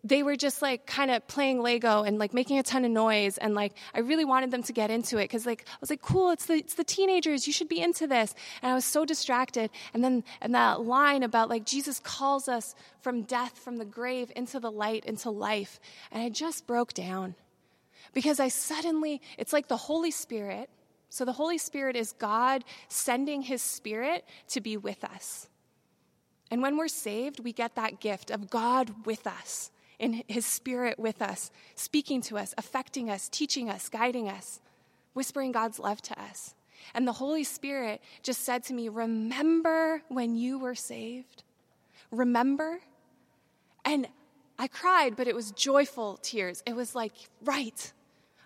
they 0.09 0.23
were 0.23 0.37
just 0.37 0.62
like 0.62 0.87
kind 0.87 1.11
of 1.11 1.27
playing 1.27 1.61
Lego 1.61 2.03
and 2.03 2.19
like 2.19 2.33
making 2.33 2.59
a 2.59 2.62
ton 2.62 2.85
of 2.85 2.90
noise. 2.90 3.38
And 3.38 3.55
like, 3.55 3.73
I 3.95 4.01
really 4.01 4.25
wanted 4.25 4.51
them 4.51 4.62
to 4.64 4.73
get 4.73 4.90
into 4.90 5.19
it 5.19 5.25
because 5.25 5.47
like, 5.47 5.64
I 5.69 5.77
was 5.81 5.90
like, 5.90 6.03
cool, 6.03 6.31
it's 6.31 6.47
the, 6.47 6.55
it's 6.55 6.75
the 6.75 6.85
teenagers. 6.85 7.47
You 7.47 7.53
should 7.53 7.69
be 7.69 7.81
into 7.81 8.07
this. 8.07 8.35
And 8.62 8.71
I 8.71 8.75
was 8.75 8.85
so 8.85 9.05
distracted. 9.05 9.71
And 9.92 10.05
then, 10.05 10.23
and 10.40 10.55
that 10.55 10.83
line 10.83 11.23
about 11.23 11.49
like, 11.49 11.64
Jesus 11.66 11.99
calls 11.99 12.49
us 12.49 12.75
from 13.01 13.23
death, 13.23 13.59
from 13.59 13.79
the 13.79 13.85
grave 13.85 14.31
into 14.37 14.61
the 14.61 14.71
light, 14.71 15.05
into 15.05 15.31
life. 15.31 15.81
And 16.12 16.23
I 16.23 16.29
just 16.29 16.66
broke 16.66 16.95
down 16.95 17.35
because 18.14 18.38
I 18.38 18.49
suddenly, 18.49 19.21
it's 19.38 19.53
like 19.53 19.66
the 19.66 19.77
Holy 19.77 20.12
Spirit. 20.12 20.71
So 21.09 21.25
the 21.25 21.33
Holy 21.33 21.59
Spirit 21.59 21.97
is 21.97 22.12
God 22.12 22.64
sending 22.88 23.42
his 23.42 23.62
spirit 23.62 24.25
to 24.49 24.61
be 24.61 24.77
with 24.77 25.03
us. 25.05 25.49
And 26.49 26.62
when 26.62 26.77
we're 26.77 26.88
saved, 26.88 27.40
we 27.40 27.53
get 27.53 27.75
that 27.75 27.99
gift 27.99 28.31
of 28.31 28.49
God 28.51 28.92
with 29.05 29.27
us 29.27 29.73
in 29.98 30.22
his 30.28 30.44
spirit 30.44 30.98
with 30.98 31.22
us, 31.22 31.50
speaking 31.74 32.20
to 32.22 32.38
us, 32.38 32.54
affecting 32.59 33.11
us, 33.11 33.28
teaching 33.28 33.70
us, 33.70 33.88
guiding 33.88 34.28
us, 34.28 34.61
whispering 35.14 35.52
God's 35.52 35.78
love 35.78 36.02
to 36.02 36.20
us. 36.20 36.54
And 36.94 37.09
the 37.09 37.12
Holy 37.12 37.44
Spirit 37.44 38.02
just 38.22 38.44
said 38.44 38.64
to 38.64 38.74
me, 38.74 38.88
Remember 38.88 40.02
when 40.09 40.37
you 40.37 40.59
were 40.59 40.74
saved? 40.74 41.42
Remember? 42.11 42.78
And 43.85 44.06
I 44.59 44.68
cried, 44.68 45.16
but 45.16 45.28
it 45.28 45.35
was 45.35 45.52
joyful 45.52 46.18
tears. 46.18 46.62
It 46.66 46.74
was 46.74 46.94
like, 46.94 47.12
right, 47.42 47.92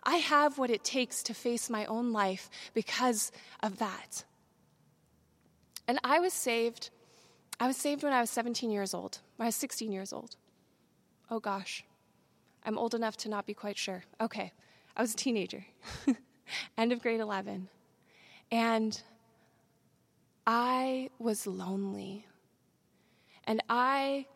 I 0.03 0.17
have 0.17 0.59
what 0.59 0.71
it 0.71 0.85
takes 0.85 1.23
to 1.25 1.35
face 1.35 1.71
my 1.71 1.85
own 1.87 2.13
life 2.13 2.51
because 2.75 3.33
of 3.63 3.79
that. 3.79 4.25
And 5.87 5.99
I 6.05 6.21
was 6.21 6.33
saved. 6.33 6.91
I 7.59 7.67
was 7.67 7.77
saved 7.77 8.03
when 8.03 8.13
I 8.13 8.21
was 8.21 8.31
17 8.31 8.71
years 8.71 8.95
old, 8.95 9.19
I 9.39 9.47
was 9.47 9.57
16 9.57 9.93
years 9.93 10.13
old. 10.13 10.37
Oh 11.31 11.39
gosh, 11.39 11.85
I'm 12.65 12.77
old 12.77 12.95
enough 12.95 13.17
to 13.19 13.29
not 13.29 13.47
be 13.47 13.55
quite 13.55 13.79
sure. 13.79 14.03
Okay, 14.21 14.53
I 14.97 15.03
was 15.03 15.15
a 15.15 15.17
teenager, 15.17 15.65
end 16.77 16.93
of 16.93 17.01
grade 17.01 17.21
11. 17.21 17.69
And 18.51 19.01
I 20.45 21.11
was 21.21 21.47
lonely. 21.47 22.27
And 23.45 23.63
I, 23.71 24.27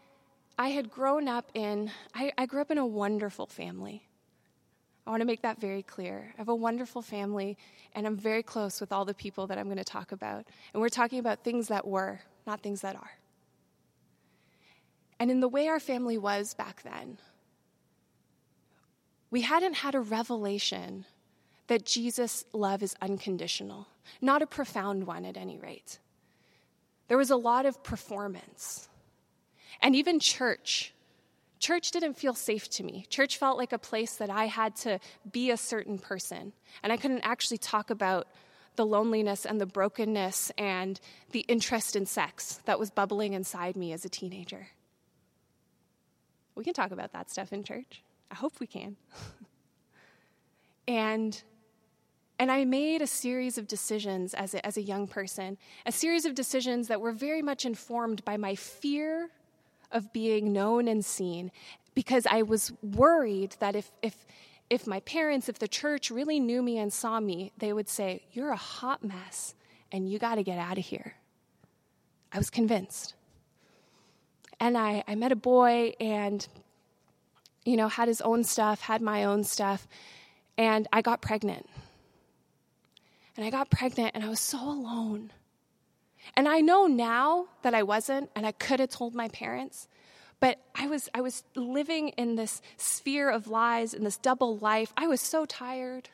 I 0.56 0.68
had 0.68 0.88
grown 0.88 1.26
up 1.26 1.50
in, 1.54 1.90
I, 2.14 2.32
I 2.38 2.46
grew 2.46 2.60
up 2.60 2.70
in 2.70 2.78
a 2.78 2.86
wonderful 2.86 3.46
family. 3.46 4.06
I 5.04 5.10
want 5.10 5.20
to 5.20 5.26
make 5.26 5.42
that 5.42 5.60
very 5.60 5.82
clear. 5.82 6.32
I 6.34 6.38
have 6.38 6.48
a 6.48 6.54
wonderful 6.54 7.02
family, 7.02 7.58
and 7.94 8.06
I'm 8.06 8.16
very 8.16 8.42
close 8.42 8.80
with 8.80 8.92
all 8.92 9.04
the 9.04 9.14
people 9.14 9.48
that 9.48 9.58
I'm 9.58 9.66
going 9.66 9.76
to 9.78 9.84
talk 9.84 10.12
about. 10.12 10.46
And 10.72 10.80
we're 10.80 10.88
talking 10.88 11.18
about 11.18 11.42
things 11.42 11.68
that 11.68 11.86
were, 11.86 12.20
not 12.46 12.60
things 12.62 12.80
that 12.82 12.94
are. 12.94 13.10
And 15.18 15.30
in 15.30 15.40
the 15.40 15.48
way 15.48 15.68
our 15.68 15.80
family 15.80 16.18
was 16.18 16.54
back 16.54 16.82
then, 16.82 17.18
we 19.30 19.42
hadn't 19.42 19.74
had 19.74 19.94
a 19.94 20.00
revelation 20.00 21.04
that 21.66 21.86
Jesus' 21.86 22.44
love 22.52 22.82
is 22.82 22.94
unconditional, 23.00 23.88
not 24.20 24.42
a 24.42 24.46
profound 24.46 25.06
one 25.06 25.24
at 25.24 25.36
any 25.36 25.58
rate. 25.58 25.98
There 27.08 27.18
was 27.18 27.30
a 27.30 27.36
lot 27.36 27.66
of 27.66 27.82
performance. 27.82 28.88
And 29.80 29.96
even 29.96 30.20
church 30.20 30.94
church 31.64 31.92
didn't 31.92 32.18
feel 32.18 32.34
safe 32.34 32.68
to 32.68 32.82
me. 32.82 33.06
Church 33.08 33.38
felt 33.38 33.56
like 33.56 33.72
a 33.72 33.78
place 33.78 34.16
that 34.16 34.28
I 34.28 34.44
had 34.44 34.76
to 34.76 35.00
be 35.32 35.50
a 35.50 35.56
certain 35.56 35.98
person. 35.98 36.52
And 36.82 36.92
I 36.92 36.98
couldn't 36.98 37.22
actually 37.22 37.56
talk 37.56 37.88
about 37.88 38.28
the 38.76 38.84
loneliness 38.84 39.46
and 39.46 39.58
the 39.58 39.66
brokenness 39.66 40.52
and 40.58 41.00
the 41.30 41.40
interest 41.40 41.96
in 41.96 42.04
sex 42.04 42.60
that 42.66 42.78
was 42.78 42.90
bubbling 42.90 43.32
inside 43.32 43.76
me 43.76 43.94
as 43.94 44.04
a 44.04 44.10
teenager. 44.10 44.68
We 46.54 46.64
can 46.64 46.74
talk 46.74 46.90
about 46.90 47.12
that 47.12 47.30
stuff 47.30 47.52
in 47.52 47.64
church. 47.64 48.02
I 48.30 48.34
hope 48.34 48.60
we 48.60 48.66
can. 48.66 48.96
and 50.88 51.42
and 52.38 52.50
I 52.50 52.64
made 52.64 53.00
a 53.00 53.06
series 53.06 53.58
of 53.58 53.68
decisions 53.68 54.34
as 54.34 54.54
a, 54.54 54.66
as 54.66 54.76
a 54.76 54.82
young 54.82 55.06
person, 55.06 55.56
a 55.86 55.92
series 55.92 56.24
of 56.24 56.34
decisions 56.34 56.88
that 56.88 57.00
were 57.00 57.12
very 57.12 57.42
much 57.42 57.64
informed 57.64 58.24
by 58.24 58.36
my 58.36 58.56
fear 58.56 59.30
of 59.92 60.12
being 60.12 60.52
known 60.52 60.88
and 60.88 61.04
seen 61.04 61.52
because 61.94 62.26
I 62.28 62.42
was 62.42 62.72
worried 62.82 63.54
that 63.60 63.76
if, 63.76 63.92
if, 64.02 64.26
if 64.68 64.86
my 64.86 64.98
parents, 65.00 65.48
if 65.48 65.60
the 65.60 65.68
church 65.68 66.10
really 66.10 66.40
knew 66.40 66.60
me 66.60 66.78
and 66.78 66.92
saw 66.92 67.20
me, 67.20 67.52
they 67.58 67.72
would 67.72 67.88
say, 67.88 68.24
You're 68.32 68.50
a 68.50 68.56
hot 68.56 69.04
mess 69.04 69.54
and 69.92 70.10
you 70.10 70.18
got 70.18 70.34
to 70.34 70.42
get 70.42 70.58
out 70.58 70.76
of 70.76 70.84
here. 70.84 71.14
I 72.32 72.38
was 72.38 72.50
convinced. 72.50 73.14
And 74.64 74.78
I, 74.78 75.04
I 75.06 75.14
met 75.14 75.30
a 75.30 75.36
boy 75.36 75.92
and, 76.00 76.48
you 77.66 77.76
know, 77.76 77.86
had 77.86 78.08
his 78.08 78.22
own 78.22 78.44
stuff, 78.44 78.80
had 78.80 79.02
my 79.02 79.24
own 79.24 79.44
stuff, 79.44 79.86
and 80.56 80.88
I 80.90 81.02
got 81.02 81.20
pregnant. 81.20 81.68
And 83.36 83.44
I 83.44 83.50
got 83.50 83.68
pregnant 83.68 84.12
and 84.14 84.24
I 84.24 84.28
was 84.30 84.40
so 84.40 84.58
alone. 84.58 85.32
And 86.34 86.48
I 86.48 86.62
know 86.62 86.86
now 86.86 87.48
that 87.60 87.74
I 87.74 87.82
wasn't, 87.82 88.30
and 88.34 88.46
I 88.46 88.52
could 88.52 88.80
have 88.80 88.88
told 88.88 89.14
my 89.14 89.28
parents, 89.28 89.86
but 90.40 90.58
I 90.74 90.86
was, 90.86 91.10
I 91.12 91.20
was 91.20 91.44
living 91.54 92.08
in 92.16 92.36
this 92.36 92.62
sphere 92.78 93.28
of 93.28 93.46
lies, 93.46 93.92
in 93.92 94.02
this 94.02 94.16
double 94.16 94.56
life. 94.56 94.94
I 94.96 95.08
was 95.08 95.20
so 95.20 95.44
tired. 95.44 96.08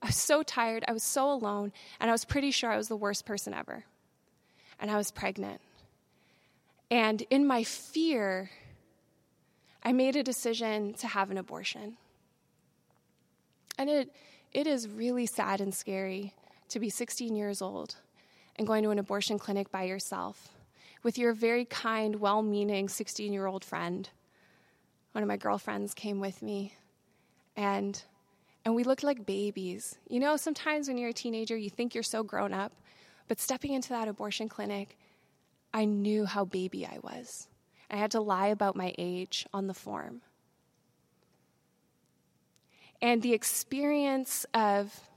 I 0.00 0.06
was 0.06 0.16
so 0.16 0.42
tired. 0.42 0.82
I 0.88 0.94
was 0.94 1.02
so 1.02 1.30
alone, 1.30 1.74
and 2.00 2.08
I 2.08 2.14
was 2.14 2.24
pretty 2.24 2.52
sure 2.52 2.70
I 2.72 2.78
was 2.78 2.88
the 2.88 2.96
worst 2.96 3.26
person 3.26 3.52
ever. 3.52 3.84
And 4.80 4.90
I 4.90 4.96
was 4.96 5.10
pregnant. 5.10 5.60
And 6.90 7.22
in 7.30 7.46
my 7.46 7.64
fear, 7.64 8.50
I 9.82 9.92
made 9.92 10.16
a 10.16 10.22
decision 10.22 10.94
to 10.94 11.06
have 11.06 11.30
an 11.30 11.38
abortion. 11.38 11.96
And 13.78 13.90
it, 13.90 14.12
it 14.52 14.66
is 14.66 14.88
really 14.88 15.26
sad 15.26 15.60
and 15.60 15.74
scary 15.74 16.32
to 16.68 16.80
be 16.80 16.90
16 16.90 17.34
years 17.36 17.60
old 17.60 17.96
and 18.56 18.66
going 18.66 18.82
to 18.84 18.90
an 18.90 18.98
abortion 18.98 19.38
clinic 19.38 19.70
by 19.70 19.84
yourself 19.84 20.48
with 21.02 21.18
your 21.18 21.34
very 21.34 21.64
kind, 21.64 22.16
well 22.16 22.42
meaning 22.42 22.88
16 22.88 23.32
year 23.32 23.46
old 23.46 23.64
friend. 23.64 24.08
One 25.12 25.22
of 25.22 25.28
my 25.28 25.36
girlfriends 25.36 25.94
came 25.94 26.20
with 26.20 26.42
me, 26.42 26.74
and, 27.56 28.02
and 28.64 28.74
we 28.74 28.84
looked 28.84 29.04
like 29.04 29.24
babies. 29.24 29.96
You 30.10 30.20
know, 30.20 30.36
sometimes 30.36 30.88
when 30.88 30.98
you're 30.98 31.10
a 31.10 31.14
teenager, 31.14 31.56
you 31.56 31.70
think 31.70 31.94
you're 31.94 32.02
so 32.02 32.22
grown 32.22 32.52
up, 32.52 32.72
but 33.28 33.40
stepping 33.40 33.72
into 33.72 33.90
that 33.90 34.08
abortion 34.08 34.48
clinic, 34.48 34.98
I 35.72 35.84
knew 35.84 36.24
how 36.24 36.44
baby 36.44 36.86
I 36.86 36.98
was. 37.02 37.48
I 37.90 37.96
had 37.96 38.10
to 38.12 38.20
lie 38.20 38.48
about 38.48 38.76
my 38.76 38.94
age 38.98 39.46
on 39.52 39.66
the 39.66 39.74
form. 39.74 40.22
And 43.00 43.22
the 43.22 43.34
experience 43.34 44.46
of, 44.54 45.08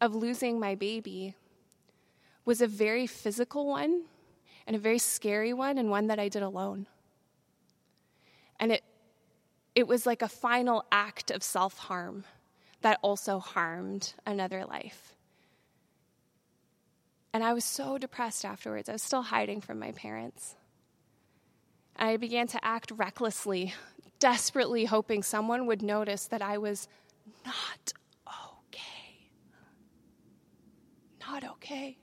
of 0.00 0.14
losing 0.14 0.60
my 0.60 0.74
baby 0.74 1.34
was 2.44 2.60
a 2.60 2.66
very 2.66 3.06
physical 3.06 3.66
one 3.66 4.02
and 4.66 4.76
a 4.76 4.78
very 4.78 4.98
scary 4.98 5.52
one 5.52 5.78
and 5.78 5.90
one 5.90 6.06
that 6.06 6.18
I 6.18 6.28
did 6.28 6.42
alone. 6.42 6.86
And 8.60 8.72
it 8.72 8.84
it 9.74 9.88
was 9.88 10.06
like 10.06 10.22
a 10.22 10.28
final 10.28 10.84
act 10.92 11.30
of 11.30 11.42
self-harm 11.42 12.24
that 12.82 12.98
also 13.02 13.38
harmed 13.38 14.14
another 14.24 14.64
life. 14.64 15.13
And 17.34 17.42
I 17.42 17.52
was 17.52 17.64
so 17.64 17.98
depressed 17.98 18.44
afterwards. 18.44 18.88
I 18.88 18.92
was 18.92 19.02
still 19.02 19.22
hiding 19.22 19.60
from 19.60 19.80
my 19.80 19.90
parents. 19.90 20.54
I 21.96 22.16
began 22.16 22.46
to 22.46 22.64
act 22.64 22.92
recklessly, 22.92 23.74
desperately 24.20 24.84
hoping 24.84 25.24
someone 25.24 25.66
would 25.66 25.82
notice 25.82 26.26
that 26.26 26.42
I 26.42 26.58
was 26.58 26.86
not 27.44 27.92
okay. 28.62 29.30
Not 31.28 31.42
okay. 31.42 31.98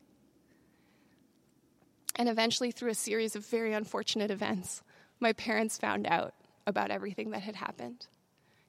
And 2.18 2.28
eventually, 2.28 2.72
through 2.72 2.92
a 2.92 2.96
series 2.96 3.38
of 3.38 3.46
very 3.46 3.72
unfortunate 3.72 4.32
events, 4.32 4.84
my 5.22 5.32
parents 5.32 5.78
found 5.78 6.08
out 6.08 6.34
about 6.68 6.92
everything 6.92 7.32
that 7.32 7.42
had 7.42 7.56
happened. 7.56 8.06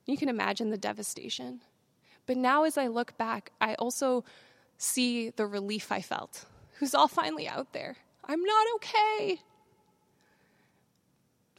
You 0.07 0.16
can 0.16 0.29
imagine 0.29 0.70
the 0.70 0.79
devastation. 0.79 1.61
But 2.25 2.37
now, 2.37 2.62
as 2.62 2.79
I 2.79 2.87
look 2.87 3.16
back, 3.18 3.51
I 3.61 3.75
also 3.75 4.25
see 4.79 5.31
the 5.31 5.46
relief 5.46 5.90
I 5.90 6.01
felt. 6.01 6.46
Who's 6.83 6.97
all 6.97 7.07
finally 7.07 7.47
out 7.47 7.73
there? 7.73 7.95
I'm 8.25 8.42
not 8.42 8.66
okay. 8.75 9.38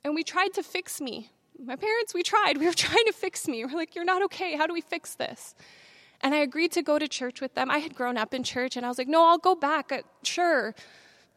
And 0.04 0.16
we 0.16 0.22
tried 0.22 0.54
to 0.56 0.64
fix 0.64 1.00
me. 1.00 1.30
My 1.58 1.78
parents, 1.78 2.14
we 2.14 2.24
tried. 2.24 2.58
We 2.58 2.66
were 2.66 2.74
trying 2.90 3.06
to 3.06 3.14
fix 3.14 3.48
me. 3.48 3.64
We're 3.64 3.74
like, 3.74 3.96
you're 3.96 4.04
not 4.04 4.22
okay. 4.24 4.58
How 4.58 4.68
do 4.68 4.74
we 4.74 4.82
fix 4.82 5.16
this? 5.16 5.56
And 6.20 6.36
I 6.36 6.40
agreed 6.40 6.74
to 6.74 6.82
go 6.82 7.00
to 7.00 7.08
church 7.08 7.40
with 7.40 7.56
them. 7.56 7.72
I 7.72 7.78
had 7.78 7.96
grown 7.96 8.18
up 8.18 8.34
in 8.34 8.44
church, 8.44 8.76
and 8.76 8.86
I 8.86 8.90
was 8.90 8.98
like, 8.98 9.08
no, 9.08 9.26
I'll 9.26 9.38
go 9.38 9.56
back. 9.56 9.94
Uh, 9.94 10.02
sure. 10.24 10.76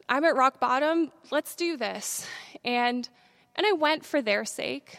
I'm 0.09 0.25
at 0.25 0.35
rock 0.35 0.59
bottom. 0.59 1.13
Let's 1.31 1.55
do 1.55 1.77
this. 1.77 2.27
And 2.65 3.09
and 3.55 3.65
I 3.65 3.71
went 3.71 4.05
for 4.05 4.21
their 4.21 4.45
sake. 4.45 4.99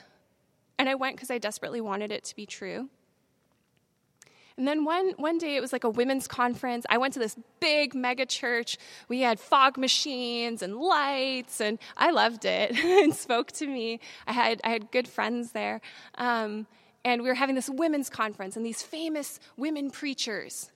And 0.80 0.88
I 0.88 0.96
went 0.96 1.18
because 1.18 1.30
I 1.30 1.40
desperately 1.40 1.82
wanted 1.82 2.14
it 2.14 2.24
to 2.24 2.36
be 2.38 2.46
true. 2.46 2.88
And 4.58 4.68
then 4.68 4.86
one, 4.86 5.14
one 5.18 5.38
day 5.38 5.56
it 5.56 5.62
was 5.62 5.72
like 5.72 5.84
a 5.84 5.90
women's 5.90 6.28
conference. 6.28 6.86
I 6.90 6.98
went 6.98 7.14
to 7.14 7.20
this 7.20 7.38
big 7.60 7.94
mega 7.94 8.26
church. 8.26 8.78
We 9.08 9.22
had 9.22 9.40
fog 9.40 9.78
machines 9.78 10.62
and 10.62 10.76
lights, 10.76 11.62
and 11.62 11.78
I 11.96 12.12
loved 12.12 12.46
it 12.46 12.72
and 12.84 13.14
spoke 13.14 13.52
to 13.54 13.68
me. 13.68 14.00
I 14.26 14.34
had, 14.34 14.60
I 14.64 14.70
had 14.70 14.92
good 14.92 15.08
friends 15.08 15.52
there. 15.52 15.82
Um, 16.16 16.66
and 17.06 17.22
we 17.22 17.30
were 17.30 17.36
having 17.36 17.56
this 17.56 17.70
women's 17.70 18.10
conference, 18.10 18.58
and 18.58 18.66
these 18.66 18.82
famous 18.82 19.40
women 19.56 19.92
preachers 19.92 20.72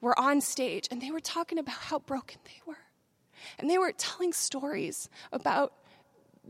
were 0.00 0.18
on 0.18 0.40
stage, 0.40 0.88
and 0.90 1.00
they 1.00 1.10
were 1.10 1.20
talking 1.20 1.58
about 1.58 1.76
how 1.76 2.00
broken 2.00 2.40
they 2.44 2.60
were 2.66 2.76
and 3.58 3.68
they 3.68 3.78
were 3.78 3.92
telling 3.92 4.32
stories 4.32 5.08
about 5.32 5.72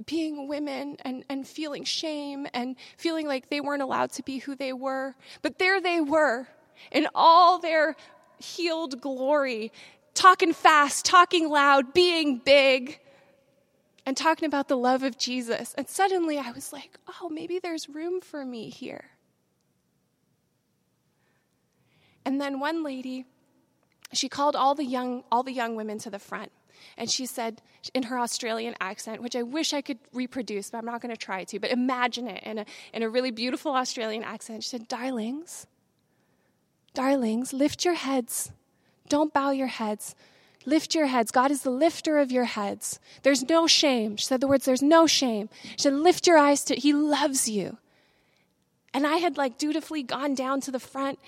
being 0.06 0.48
women 0.48 0.96
and, 1.00 1.24
and 1.28 1.46
feeling 1.46 1.84
shame 1.84 2.46
and 2.54 2.76
feeling 2.96 3.26
like 3.26 3.50
they 3.50 3.60
weren't 3.60 3.82
allowed 3.82 4.12
to 4.12 4.22
be 4.22 4.38
who 4.38 4.54
they 4.54 4.72
were. 4.72 5.14
But 5.42 5.58
there 5.58 5.80
they 5.80 6.00
were 6.00 6.48
in 6.90 7.08
all 7.14 7.58
their 7.58 7.96
healed 8.38 9.00
glory, 9.00 9.72
talking 10.14 10.52
fast, 10.52 11.04
talking 11.04 11.48
loud, 11.48 11.92
being 11.92 12.38
big, 12.38 13.00
and 14.06 14.16
talking 14.16 14.46
about 14.46 14.68
the 14.68 14.76
love 14.76 15.02
of 15.02 15.18
Jesus. 15.18 15.74
And 15.74 15.88
suddenly 15.88 16.38
I 16.38 16.50
was 16.52 16.72
like, 16.72 16.98
oh, 17.20 17.28
maybe 17.28 17.58
there's 17.58 17.88
room 17.88 18.20
for 18.20 18.44
me 18.44 18.70
here. 18.70 19.04
And 22.24 22.40
then 22.40 22.60
one 22.60 22.82
lady, 22.82 23.26
she 24.12 24.28
called 24.28 24.56
all 24.56 24.74
the 24.74 24.84
young, 24.84 25.24
all 25.30 25.42
the 25.42 25.52
young 25.52 25.74
women 25.74 25.98
to 26.00 26.10
the 26.10 26.18
front. 26.18 26.50
And 26.96 27.10
she 27.10 27.26
said 27.26 27.60
in 27.94 28.04
her 28.04 28.18
Australian 28.18 28.74
accent, 28.80 29.22
which 29.22 29.36
I 29.36 29.42
wish 29.42 29.72
I 29.72 29.82
could 29.82 29.98
reproduce, 30.12 30.70
but 30.70 30.78
I'm 30.78 30.86
not 30.86 31.00
going 31.00 31.14
to 31.14 31.20
try 31.20 31.44
to, 31.44 31.58
but 31.58 31.70
imagine 31.70 32.26
it 32.26 32.42
in 32.42 32.58
a, 32.58 32.66
in 32.92 33.02
a 33.02 33.08
really 33.08 33.30
beautiful 33.30 33.72
Australian 33.72 34.22
accent. 34.22 34.64
She 34.64 34.70
said, 34.70 34.88
Darlings, 34.88 35.66
darlings, 36.94 37.52
lift 37.52 37.84
your 37.84 37.94
heads. 37.94 38.52
Don't 39.08 39.32
bow 39.32 39.50
your 39.50 39.66
heads. 39.66 40.14
Lift 40.66 40.94
your 40.94 41.06
heads. 41.06 41.30
God 41.30 41.50
is 41.50 41.62
the 41.62 41.70
lifter 41.70 42.18
of 42.18 42.30
your 42.30 42.44
heads. 42.44 43.00
There's 43.22 43.48
no 43.48 43.66
shame. 43.66 44.16
She 44.16 44.26
said 44.26 44.40
the 44.40 44.48
words, 44.48 44.64
there's 44.64 44.82
no 44.82 45.06
shame. 45.06 45.48
She 45.62 45.78
said, 45.78 45.94
lift 45.94 46.26
your 46.26 46.38
eyes 46.38 46.64
to, 46.64 46.74
He 46.74 46.92
loves 46.92 47.48
you. 47.48 47.78
And 48.92 49.06
I 49.06 49.16
had 49.16 49.36
like 49.36 49.56
dutifully 49.56 50.02
gone 50.02 50.34
down 50.34 50.60
to 50.62 50.70
the 50.70 50.80
front 50.80 51.18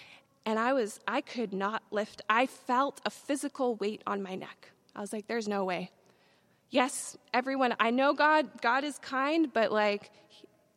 and 0.44 0.58
I 0.58 0.72
was, 0.72 1.00
I 1.06 1.20
could 1.20 1.52
not 1.52 1.82
lift. 1.90 2.22
I 2.28 2.46
felt 2.46 3.00
a 3.06 3.10
physical 3.10 3.76
weight 3.76 4.02
on 4.06 4.22
my 4.22 4.34
neck. 4.34 4.70
I 4.94 5.00
was 5.00 5.12
like, 5.12 5.28
there's 5.28 5.48
no 5.48 5.64
way. 5.64 5.90
Yes, 6.70 7.16
everyone, 7.32 7.74
I 7.78 7.90
know 7.90 8.12
God, 8.12 8.60
God 8.60 8.82
is 8.82 8.98
kind, 8.98 9.52
but 9.52 9.70
like 9.70 10.10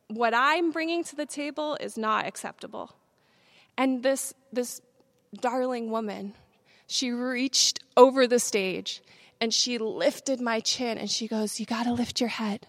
what 0.08 0.34
I'm 0.34 0.70
bringing 0.70 1.02
to 1.04 1.16
the 1.16 1.26
table 1.26 1.76
is 1.80 1.98
not 1.98 2.26
acceptable. 2.26 2.94
And 3.78 4.02
this, 4.02 4.32
this 4.52 4.80
darling 5.34 5.90
woman, 5.90 6.34
she 6.86 7.10
reached 7.10 7.80
over 7.96 8.26
the 8.26 8.38
stage 8.38 9.02
and 9.40 9.52
she 9.52 9.78
lifted 9.78 10.40
my 10.40 10.60
chin 10.60 10.98
and 10.98 11.10
she 11.10 11.28
goes, 11.28 11.60
You 11.60 11.66
got 11.66 11.84
to 11.84 11.92
lift 11.92 12.20
your 12.20 12.30
head. 12.30 12.66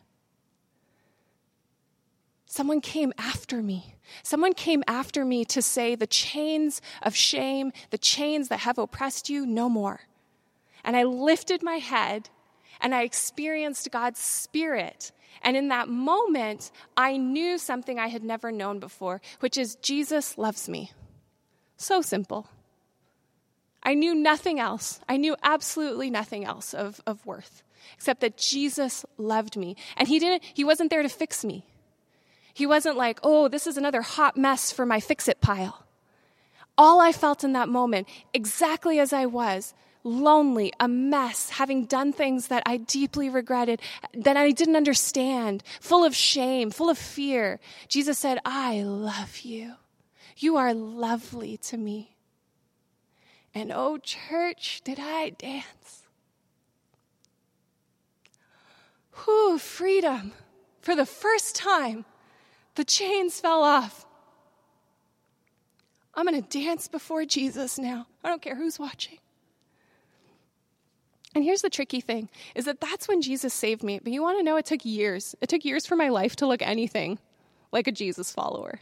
Someone 2.45 2.81
came 2.81 3.13
after 3.17 3.61
me. 3.61 3.95
Someone 4.23 4.53
came 4.53 4.83
after 4.87 5.23
me 5.23 5.45
to 5.45 5.61
say, 5.61 5.95
The 5.95 6.07
chains 6.07 6.81
of 7.01 7.15
shame, 7.15 7.71
the 7.89 7.97
chains 7.97 8.47
that 8.49 8.61
have 8.61 8.77
oppressed 8.77 9.29
you, 9.29 9.45
no 9.45 9.69
more. 9.69 10.01
And 10.83 10.95
I 10.95 11.03
lifted 11.03 11.61
my 11.61 11.75
head 11.75 12.29
and 12.81 12.93
I 12.93 13.03
experienced 13.03 13.91
God's 13.91 14.19
Spirit. 14.19 15.11
And 15.41 15.55
in 15.55 15.67
that 15.67 15.87
moment, 15.87 16.71
I 16.95 17.17
knew 17.17 17.57
something 17.57 17.99
I 17.99 18.07
had 18.07 18.23
never 18.23 18.51
known 18.51 18.79
before, 18.79 19.21
which 19.39 19.57
is 19.57 19.75
Jesus 19.75 20.37
loves 20.37 20.67
me. 20.67 20.91
So 21.77 22.01
simple. 22.01 22.47
I 23.83 23.93
knew 23.93 24.15
nothing 24.15 24.59
else. 24.59 24.99
I 25.07 25.17
knew 25.17 25.35
absolutely 25.43 26.09
nothing 26.09 26.43
else 26.43 26.73
of, 26.73 26.99
of 27.05 27.25
worth 27.25 27.63
except 27.95 28.21
that 28.21 28.37
Jesus 28.37 29.05
loved 29.17 29.55
me. 29.55 29.75
And 29.95 30.07
he 30.07 30.19
didn't, 30.19 30.43
he 30.53 30.63
wasn't 30.63 30.89
there 30.89 31.03
to 31.03 31.09
fix 31.09 31.45
me. 31.45 31.65
He 32.53 32.65
wasn't 32.65 32.97
like, 32.97 33.19
oh, 33.23 33.47
this 33.47 33.67
is 33.67 33.77
another 33.77 34.01
hot 34.01 34.35
mess 34.35 34.71
for 34.71 34.85
my 34.85 34.99
fix 34.99 35.27
it 35.27 35.41
pile. 35.41 35.85
All 36.77 36.99
I 36.99 37.11
felt 37.11 37.43
in 37.43 37.53
that 37.53 37.69
moment, 37.69 38.07
exactly 38.33 38.99
as 38.99 39.13
I 39.13 39.25
was, 39.25 39.73
lonely, 40.07 40.71
a 40.79 40.87
mess, 40.87 41.49
having 41.49 41.85
done 41.85 42.13
things 42.13 42.47
that 42.47 42.63
I 42.65 42.77
deeply 42.77 43.29
regretted, 43.29 43.81
that 44.13 44.37
I 44.37 44.51
didn't 44.51 44.75
understand, 44.75 45.63
full 45.79 46.03
of 46.03 46.15
shame, 46.15 46.71
full 46.71 46.89
of 46.89 46.97
fear. 46.97 47.59
Jesus 47.87 48.17
said, 48.17 48.39
I 48.45 48.81
love 48.81 49.39
you. 49.39 49.73
You 50.37 50.57
are 50.57 50.73
lovely 50.73 51.57
to 51.57 51.77
me. 51.77 52.15
And 53.53 53.71
oh, 53.73 53.97
church, 53.97 54.81
did 54.83 54.99
I 54.99 55.29
dance? 55.31 56.03
Whew, 59.25 59.57
freedom. 59.57 60.33
For 60.81 60.95
the 60.95 61.05
first 61.05 61.55
time, 61.55 62.05
the 62.75 62.85
chains 62.85 63.39
fell 63.39 63.63
off. 63.63 64.05
I'm 66.13 66.25
going 66.25 66.41
to 66.41 66.59
dance 66.59 66.87
before 66.87 67.25
Jesus 67.25 67.77
now. 67.77 68.07
I 68.23 68.29
don't 68.29 68.41
care 68.41 68.55
who's 68.55 68.79
watching. 68.79 69.17
And 71.37 71.43
here's 71.43 71.61
the 71.61 71.69
tricky 71.69 72.01
thing 72.01 72.29
is 72.55 72.65
that 72.65 72.81
that's 72.81 73.07
when 73.07 73.21
Jesus 73.21 73.53
saved 73.53 73.83
me. 73.83 73.99
But 74.03 74.11
you 74.11 74.23
want 74.23 74.39
to 74.39 74.43
know 74.43 74.57
it 74.57 74.65
took 74.65 74.83
years. 74.83 75.35
It 75.39 75.49
took 75.49 75.63
years 75.63 75.85
for 75.85 75.95
my 75.95 76.09
life 76.09 76.35
to 76.37 76.47
look 76.47 76.63
anything 76.63 77.19
like 77.71 77.85
a 77.85 77.91
Jesus 77.91 78.31
follower. 78.31 78.79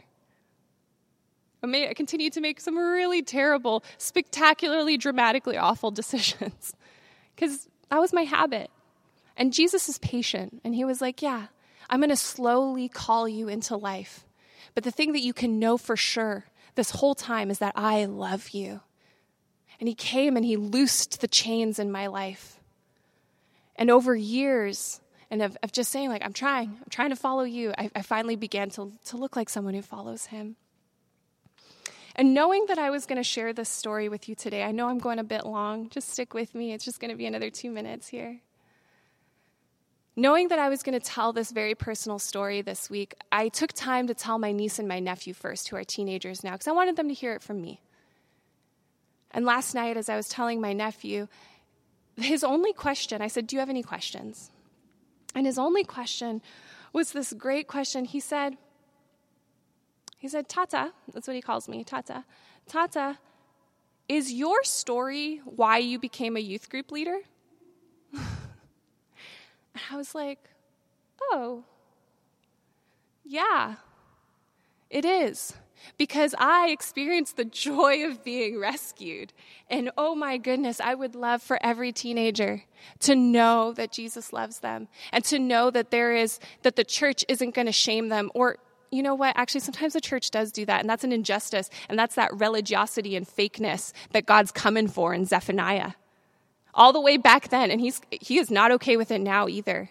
I, 1.62 1.66
may, 1.66 1.86
I 1.90 1.92
continued 1.92 2.32
to 2.32 2.40
make 2.40 2.62
some 2.62 2.78
really 2.78 3.20
terrible, 3.20 3.84
spectacularly, 3.98 4.96
dramatically 4.96 5.58
awful 5.58 5.90
decisions 6.02 6.74
because 7.34 7.68
that 7.90 8.00
was 8.00 8.14
my 8.14 8.22
habit. 8.22 8.70
And 9.36 9.52
Jesus 9.52 9.90
is 9.90 9.98
patient, 9.98 10.62
and 10.64 10.74
he 10.74 10.86
was 10.86 11.02
like, 11.02 11.20
Yeah, 11.20 11.48
I'm 11.90 12.00
going 12.00 12.08
to 12.08 12.16
slowly 12.16 12.88
call 12.88 13.28
you 13.28 13.48
into 13.48 13.76
life. 13.76 14.24
But 14.74 14.82
the 14.82 14.90
thing 14.90 15.12
that 15.12 15.20
you 15.20 15.34
can 15.34 15.58
know 15.58 15.76
for 15.76 15.94
sure 15.94 16.46
this 16.74 16.88
whole 16.88 17.14
time 17.14 17.50
is 17.50 17.58
that 17.58 17.74
I 17.76 18.06
love 18.06 18.48
you. 18.52 18.80
And 19.78 19.88
he 19.88 19.94
came 19.94 20.36
and 20.36 20.44
he 20.44 20.56
loosed 20.56 21.20
the 21.20 21.28
chains 21.28 21.78
in 21.78 21.92
my 21.92 22.06
life. 22.06 22.58
And 23.76 23.90
over 23.90 24.16
years, 24.16 25.00
and 25.30 25.42
of, 25.42 25.56
of 25.62 25.72
just 25.72 25.90
saying, 25.90 26.08
like, 26.08 26.24
I'm 26.24 26.32
trying, 26.32 26.68
I'm 26.68 26.90
trying 26.90 27.10
to 27.10 27.16
follow 27.16 27.42
you, 27.42 27.74
I, 27.76 27.90
I 27.94 28.02
finally 28.02 28.36
began 28.36 28.70
to, 28.70 28.92
to 29.06 29.16
look 29.16 29.36
like 29.36 29.48
someone 29.48 29.74
who 29.74 29.82
follows 29.82 30.26
him. 30.26 30.56
And 32.14 32.32
knowing 32.32 32.66
that 32.66 32.78
I 32.78 32.88
was 32.88 33.04
going 33.04 33.18
to 33.18 33.22
share 33.22 33.52
this 33.52 33.68
story 33.68 34.08
with 34.08 34.28
you 34.28 34.34
today, 34.34 34.62
I 34.62 34.72
know 34.72 34.88
I'm 34.88 34.98
going 34.98 35.18
a 35.18 35.24
bit 35.24 35.44
long. 35.44 35.90
Just 35.90 36.08
stick 36.08 36.32
with 36.32 36.54
me. 36.54 36.72
It's 36.72 36.84
just 36.84 36.98
going 36.98 37.10
to 37.10 37.16
be 37.16 37.26
another 37.26 37.50
two 37.50 37.70
minutes 37.70 38.08
here. 38.08 38.40
Knowing 40.18 40.48
that 40.48 40.58
I 40.58 40.70
was 40.70 40.82
going 40.82 40.98
to 40.98 41.04
tell 41.04 41.34
this 41.34 41.50
very 41.50 41.74
personal 41.74 42.18
story 42.18 42.62
this 42.62 42.88
week, 42.88 43.14
I 43.30 43.48
took 43.48 43.74
time 43.74 44.06
to 44.06 44.14
tell 44.14 44.38
my 44.38 44.50
niece 44.50 44.78
and 44.78 44.88
my 44.88 44.98
nephew 44.98 45.34
first, 45.34 45.68
who 45.68 45.76
are 45.76 45.84
teenagers 45.84 46.42
now, 46.42 46.52
because 46.52 46.68
I 46.68 46.72
wanted 46.72 46.96
them 46.96 47.08
to 47.08 47.14
hear 47.14 47.34
it 47.34 47.42
from 47.42 47.60
me. 47.60 47.82
And 49.36 49.44
last 49.44 49.74
night, 49.74 49.98
as 49.98 50.08
I 50.08 50.16
was 50.16 50.30
telling 50.30 50.62
my 50.62 50.72
nephew, 50.72 51.28
his 52.16 52.42
only 52.42 52.72
question, 52.72 53.20
I 53.20 53.28
said, 53.28 53.46
Do 53.46 53.54
you 53.54 53.60
have 53.60 53.68
any 53.68 53.82
questions? 53.82 54.50
And 55.34 55.44
his 55.44 55.58
only 55.58 55.84
question 55.84 56.40
was 56.94 57.12
this 57.12 57.34
great 57.34 57.68
question. 57.68 58.06
He 58.06 58.18
said, 58.18 58.56
he 60.16 60.26
said, 60.26 60.48
Tata, 60.48 60.94
that's 61.12 61.26
what 61.26 61.36
he 61.36 61.42
calls 61.42 61.68
me, 61.68 61.84
Tata. 61.84 62.24
Tata, 62.66 63.18
is 64.08 64.32
your 64.32 64.64
story 64.64 65.42
why 65.44 65.76
you 65.76 65.98
became 65.98 66.38
a 66.38 66.40
youth 66.40 66.70
group 66.70 66.90
leader? 66.90 67.18
and 68.14 68.24
I 69.90 69.96
was 69.98 70.14
like, 70.14 70.38
oh, 71.20 71.64
yeah, 73.22 73.74
it 74.88 75.04
is. 75.04 75.52
Because 75.98 76.34
I 76.38 76.68
experienced 76.70 77.36
the 77.36 77.44
joy 77.44 78.04
of 78.04 78.24
being 78.24 78.58
rescued. 78.58 79.32
And 79.68 79.90
oh 79.96 80.14
my 80.14 80.38
goodness, 80.38 80.80
I 80.80 80.94
would 80.94 81.14
love 81.14 81.42
for 81.42 81.58
every 81.62 81.92
teenager 81.92 82.62
to 83.00 83.14
know 83.14 83.72
that 83.72 83.92
Jesus 83.92 84.32
loves 84.32 84.60
them 84.60 84.88
and 85.12 85.24
to 85.24 85.38
know 85.38 85.70
that 85.70 85.90
there 85.90 86.14
is, 86.14 86.38
that 86.62 86.76
the 86.76 86.84
church 86.84 87.24
isn't 87.28 87.54
going 87.54 87.66
to 87.66 87.72
shame 87.72 88.08
them 88.08 88.30
or 88.34 88.58
you 88.90 89.02
know 89.02 89.14
what? 89.14 89.36
Actually, 89.36 89.60
sometimes 89.60 89.92
the 89.92 90.00
church 90.00 90.30
does 90.30 90.52
do 90.52 90.64
that, 90.64 90.80
and 90.80 90.88
that's 90.88 91.04
an 91.04 91.12
injustice, 91.12 91.70
and 91.88 91.98
that's 91.98 92.14
that 92.14 92.32
religiosity 92.32 93.16
and 93.16 93.26
fakeness 93.26 93.92
that 94.12 94.26
God's 94.26 94.52
coming 94.52 94.86
for 94.86 95.12
in 95.12 95.24
Zephaniah. 95.24 95.92
All 96.72 96.92
the 96.92 97.00
way 97.00 97.16
back 97.16 97.48
then, 97.48 97.70
and 97.70 97.80
he's, 97.80 98.00
he 98.10 98.38
is 98.38 98.50
not 98.50 98.70
okay 98.72 98.96
with 98.96 99.10
it 99.10 99.20
now 99.20 99.48
either. 99.48 99.90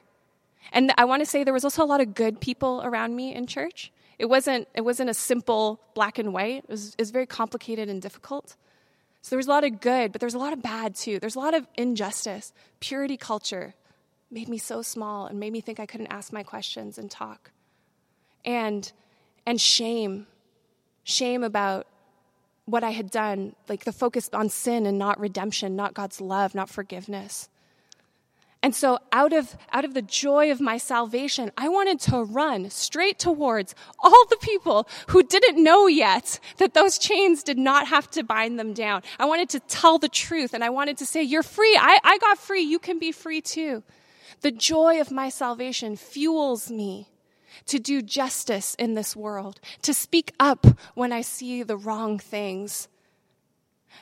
And 0.71 0.93
I 0.98 1.06
want 1.06 1.21
to 1.21 1.26
say 1.26 1.43
there 1.43 1.54
was 1.54 1.63
also 1.63 1.84
a 1.84 1.86
lot 1.86 2.02
of 2.02 2.13
good 2.13 2.39
people 2.39 2.82
around 2.84 3.15
me 3.15 3.34
in 3.34 3.48
church. 3.48 3.91
It 4.17 4.25
wasn't, 4.25 4.67
it 4.73 4.82
wasn't 4.82 5.10
a 5.10 5.13
simple 5.13 5.80
black 5.93 6.17
and 6.17 6.34
white, 6.34 6.63
it 6.63 6.69
was, 6.69 6.89
it 6.89 7.01
was 7.01 7.12
very 7.12 7.25
complicated 7.25 7.89
and 7.89 8.01
difficult. 8.01 8.56
So 9.21 9.30
there 9.32 9.38
was 9.38 9.47
a 9.47 9.49
lot 9.49 9.63
of 9.63 9.82
good, 9.82 10.12
but 10.12 10.21
there 10.21 10.28
was 10.28 10.36
a 10.36 10.39
lot 10.39 10.54
of 10.54 10.62
bad 10.62 10.95
too. 10.95 11.19
There's 11.19 11.36
a 11.36 11.39
lot 11.39 11.54
of 11.54 11.67
injustice. 11.75 12.54
Purity 12.80 13.17
culture 13.17 13.73
made 14.30 14.47
me 14.47 14.58
so 14.58 14.82
small 14.82 15.25
and 15.25 15.39
made 15.39 15.51
me 15.51 15.62
think 15.62 15.80
I 15.80 15.86
couldn't 15.86 16.08
ask 16.08 16.32
my 16.32 16.43
questions 16.43 16.97
and 16.97 17.10
talk 17.10 17.51
and 18.45 18.91
and 19.45 19.60
shame 19.60 20.28
shame 21.04 21.43
about 21.43 21.88
what 22.65 22.84
i 22.84 22.91
had 22.91 23.10
done 23.10 23.56
like 23.67 23.84
the 23.84 23.91
focus 23.91 24.30
on 24.34 24.47
sin 24.47 24.86
and 24.86 24.97
not 24.97 25.19
redemption 25.19 25.75
not 25.75 25.93
god's 25.93 26.21
love 26.21 26.56
not 26.56 26.69
forgiveness 26.69 27.49
and 28.65 28.73
so 28.73 28.97
out 29.12 29.32
of 29.32 29.56
out 29.71 29.86
of 29.86 29.93
the 29.93 30.01
joy 30.01 30.51
of 30.51 30.60
my 30.60 30.75
salvation 30.75 31.51
i 31.56 31.69
wanted 31.69 31.99
to 31.99 32.23
run 32.23 32.67
straight 32.71 33.19
towards 33.19 33.75
all 33.99 34.25
the 34.32 34.38
people 34.38 34.89
who 35.10 35.21
didn't 35.21 35.63
know 35.63 35.86
yet 35.86 36.39
that 36.58 36.73
those 36.73 36.97
chains 36.97 37.43
did 37.43 37.60
not 37.60 37.88
have 37.88 38.10
to 38.10 38.23
bind 38.23 38.58
them 38.58 38.73
down. 38.73 39.04
I 39.19 39.25
wanted 39.25 39.49
to 39.49 39.60
tell 39.60 39.99
the 39.99 40.10
truth 40.10 40.56
and 40.56 40.63
i 40.63 40.69
wanted 40.69 40.97
to 40.97 41.06
say 41.06 41.21
you're 41.21 41.43
free. 41.43 41.78
I, 41.80 41.99
I 42.04 42.17
got 42.17 42.39
free. 42.39 42.62
You 42.62 42.80
can 42.80 42.97
be 42.97 43.12
free 43.12 43.41
too. 43.41 43.84
The 44.41 44.51
joy 44.51 44.99
of 44.99 45.12
my 45.12 45.30
salvation 45.30 45.95
fuels 45.95 46.71
me 46.71 47.10
to 47.67 47.78
do 47.80 48.01
justice 48.01 48.75
in 48.75 48.95
this 48.95 49.15
world, 49.15 49.60
to 49.84 49.93
speak 49.93 50.34
up 50.39 50.65
when 50.93 51.13
I 51.13 51.21
see 51.21 51.63
the 51.63 51.78
wrong 51.78 52.19
things, 52.19 52.88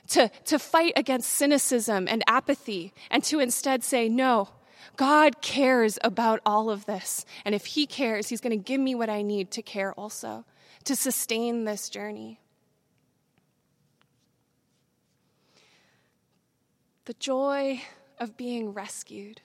to, 0.10 0.29
to 0.45 0.60
fight 0.60 0.93
against 0.95 1.29
cynicism 1.29 2.08
and 2.08 2.23
apathy, 2.27 2.93
and 3.10 3.23
to 3.25 3.39
instead 3.39 3.84
say, 3.84 4.10
no, 4.10 4.49
God 4.95 5.41
cares 5.41 5.97
about 6.03 6.39
all 6.45 6.69
of 6.69 6.86
this. 6.86 7.25
And 7.45 7.56
if 7.56 7.65
He 7.65 7.86
cares, 7.86 8.29
He's 8.29 8.41
going 8.41 8.58
to 8.58 8.63
give 8.63 8.79
me 8.79 8.95
what 8.95 9.10
I 9.10 9.21
need 9.21 9.51
to 9.51 9.62
care 9.62 9.93
also, 9.93 10.45
to 10.86 10.95
sustain 10.95 11.65
this 11.65 11.89
journey. 11.89 12.39
The 17.06 17.13
joy 17.15 17.82
of 18.19 18.38
being 18.38 18.73
rescued, 18.73 19.41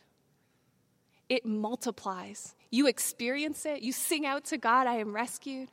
it 1.29 1.45
multiplies 1.45 2.55
you 2.71 2.87
experience 2.87 3.65
it. 3.65 3.83
You 3.83 3.93
sing 3.93 4.27
out 4.27 4.45
to 4.47 4.59
God, 4.59 4.87
I 4.87 4.97
am 4.97 5.15
rescued. 5.15 5.71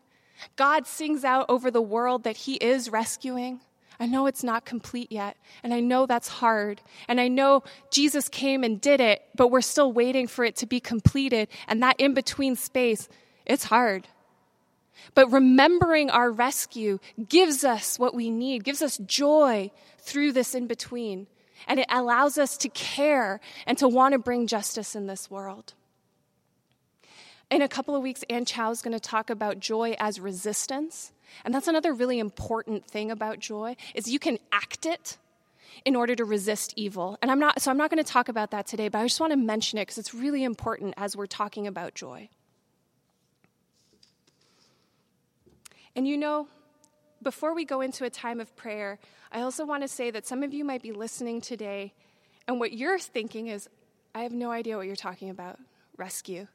God 0.55 0.88
sings 0.88 1.23
out 1.23 1.45
over 1.49 1.71
the 1.71 1.81
world 1.81 2.23
that 2.23 2.38
He 2.38 2.55
is 2.55 2.89
rescuing. 2.89 3.59
I 3.99 4.05
know 4.05 4.25
it's 4.25 4.43
not 4.43 4.65
complete 4.65 5.12
yet, 5.12 5.38
and 5.63 5.73
I 5.73 5.79
know 5.79 6.05
that's 6.05 6.27
hard. 6.27 6.81
And 7.08 7.19
I 7.19 7.27
know 7.27 7.63
Jesus 7.91 8.29
came 8.29 8.63
and 8.63 8.79
did 8.81 8.99
it, 8.99 9.23
but 9.36 9.49
we're 9.49 9.62
still 9.62 9.91
waiting 9.91 10.27
for 10.27 10.43
it 10.43 10.55
to 10.58 10.65
be 10.65 10.79
completed. 10.79 11.47
And 11.67 11.81
that 11.84 11.99
in 11.99 12.13
between 12.13 12.55
space, 12.55 13.08
it's 13.45 13.65
hard. 13.65 14.08
But 15.13 15.31
remembering 15.31 16.10
our 16.10 16.31
rescue 16.31 16.99
gives 17.29 17.63
us 17.63 17.99
what 17.99 18.13
we 18.13 18.29
need, 18.29 18.63
gives 18.63 18.81
us 18.81 18.97
joy 18.97 19.71
through 19.99 20.31
this 20.34 20.55
in 20.55 20.67
between. 20.67 21.27
And 21.67 21.79
it 21.79 21.88
allows 21.89 22.38
us 22.38 22.58
to 22.58 22.69
care 22.69 23.39
and 23.65 23.77
to 23.77 23.88
want 23.88 24.13
to 24.13 24.19
bring 24.19 24.47
justice 24.47 24.95
in 24.95 25.08
this 25.08 25.29
world. 25.29 25.73
In 27.51 27.62
a 27.62 27.67
couple 27.67 27.95
of 27.95 28.01
weeks, 28.01 28.23
Ann 28.29 28.45
Chow 28.45 28.71
is 28.71 28.81
going 28.81 28.93
to 28.93 28.99
talk 28.99 29.29
about 29.29 29.60
joy 29.60 29.95
as 29.99 30.19
resistance. 30.19 31.12
And 31.43 31.53
that's 31.53 31.67
another 31.67 31.93
really 31.93 32.19
important 32.19 32.86
thing 32.86 33.12
about 33.12 33.39
joy 33.39 33.75
is 33.93 34.10
you 34.10 34.19
can 34.19 34.39
act 34.51 34.86
it 34.86 35.17
in 35.84 35.95
order 35.95 36.15
to 36.15 36.25
resist 36.25 36.73
evil. 36.75 37.17
And 37.21 37.29
I'm 37.29 37.39
not 37.39 37.62
so 37.62 37.69
I'm 37.69 37.77
not 37.77 37.91
going 37.91 38.03
to 38.03 38.10
talk 38.10 38.29
about 38.29 38.51
that 38.51 38.65
today, 38.65 38.88
but 38.88 38.99
I 38.99 39.03
just 39.03 39.19
want 39.19 39.31
to 39.31 39.38
mention 39.38 39.77
it 39.77 39.84
because 39.84 39.97
it's 39.97 40.13
really 40.13 40.43
important 40.43 40.93
as 40.97 41.15
we're 41.15 41.25
talking 41.27 41.67
about 41.67 41.93
joy. 41.93 42.29
And 45.95 46.08
you 46.08 46.17
know, 46.17 46.47
before 47.21 47.53
we 47.53 47.63
go 47.63 47.81
into 47.81 48.05
a 48.05 48.10
time 48.10 48.39
of 48.39 48.55
prayer, 48.55 48.99
I 49.31 49.41
also 49.41 49.65
want 49.65 49.84
to 49.84 49.88
say 49.88 50.12
that 50.12 50.25
some 50.25 50.43
of 50.43 50.53
you 50.53 50.63
might 50.65 50.81
be 50.81 50.91
listening 50.91 51.41
today 51.41 51.93
and 52.47 52.60
what 52.60 52.73
you're 52.73 52.99
thinking 52.99 53.47
is 53.47 53.69
I 54.13 54.23
have 54.23 54.31
no 54.31 54.51
idea 54.51 54.77
what 54.77 54.88
you're 54.88 54.95
talking 54.95 55.29
about. 55.29 55.60
Rescue. 55.97 56.47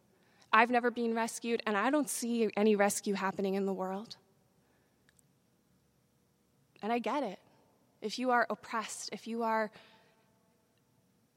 I've 0.52 0.70
never 0.70 0.90
been 0.90 1.14
rescued, 1.14 1.62
and 1.66 1.76
I 1.76 1.90
don't 1.90 2.08
see 2.08 2.50
any 2.56 2.74
rescue 2.74 3.14
happening 3.14 3.54
in 3.54 3.66
the 3.66 3.72
world. 3.72 4.16
And 6.82 6.92
I 6.92 6.98
get 6.98 7.22
it. 7.22 7.38
If 8.02 8.18
you 8.18 8.30
are 8.30 8.46
oppressed, 8.48 9.10
if 9.12 9.26
you 9.26 9.42
are 9.42 9.70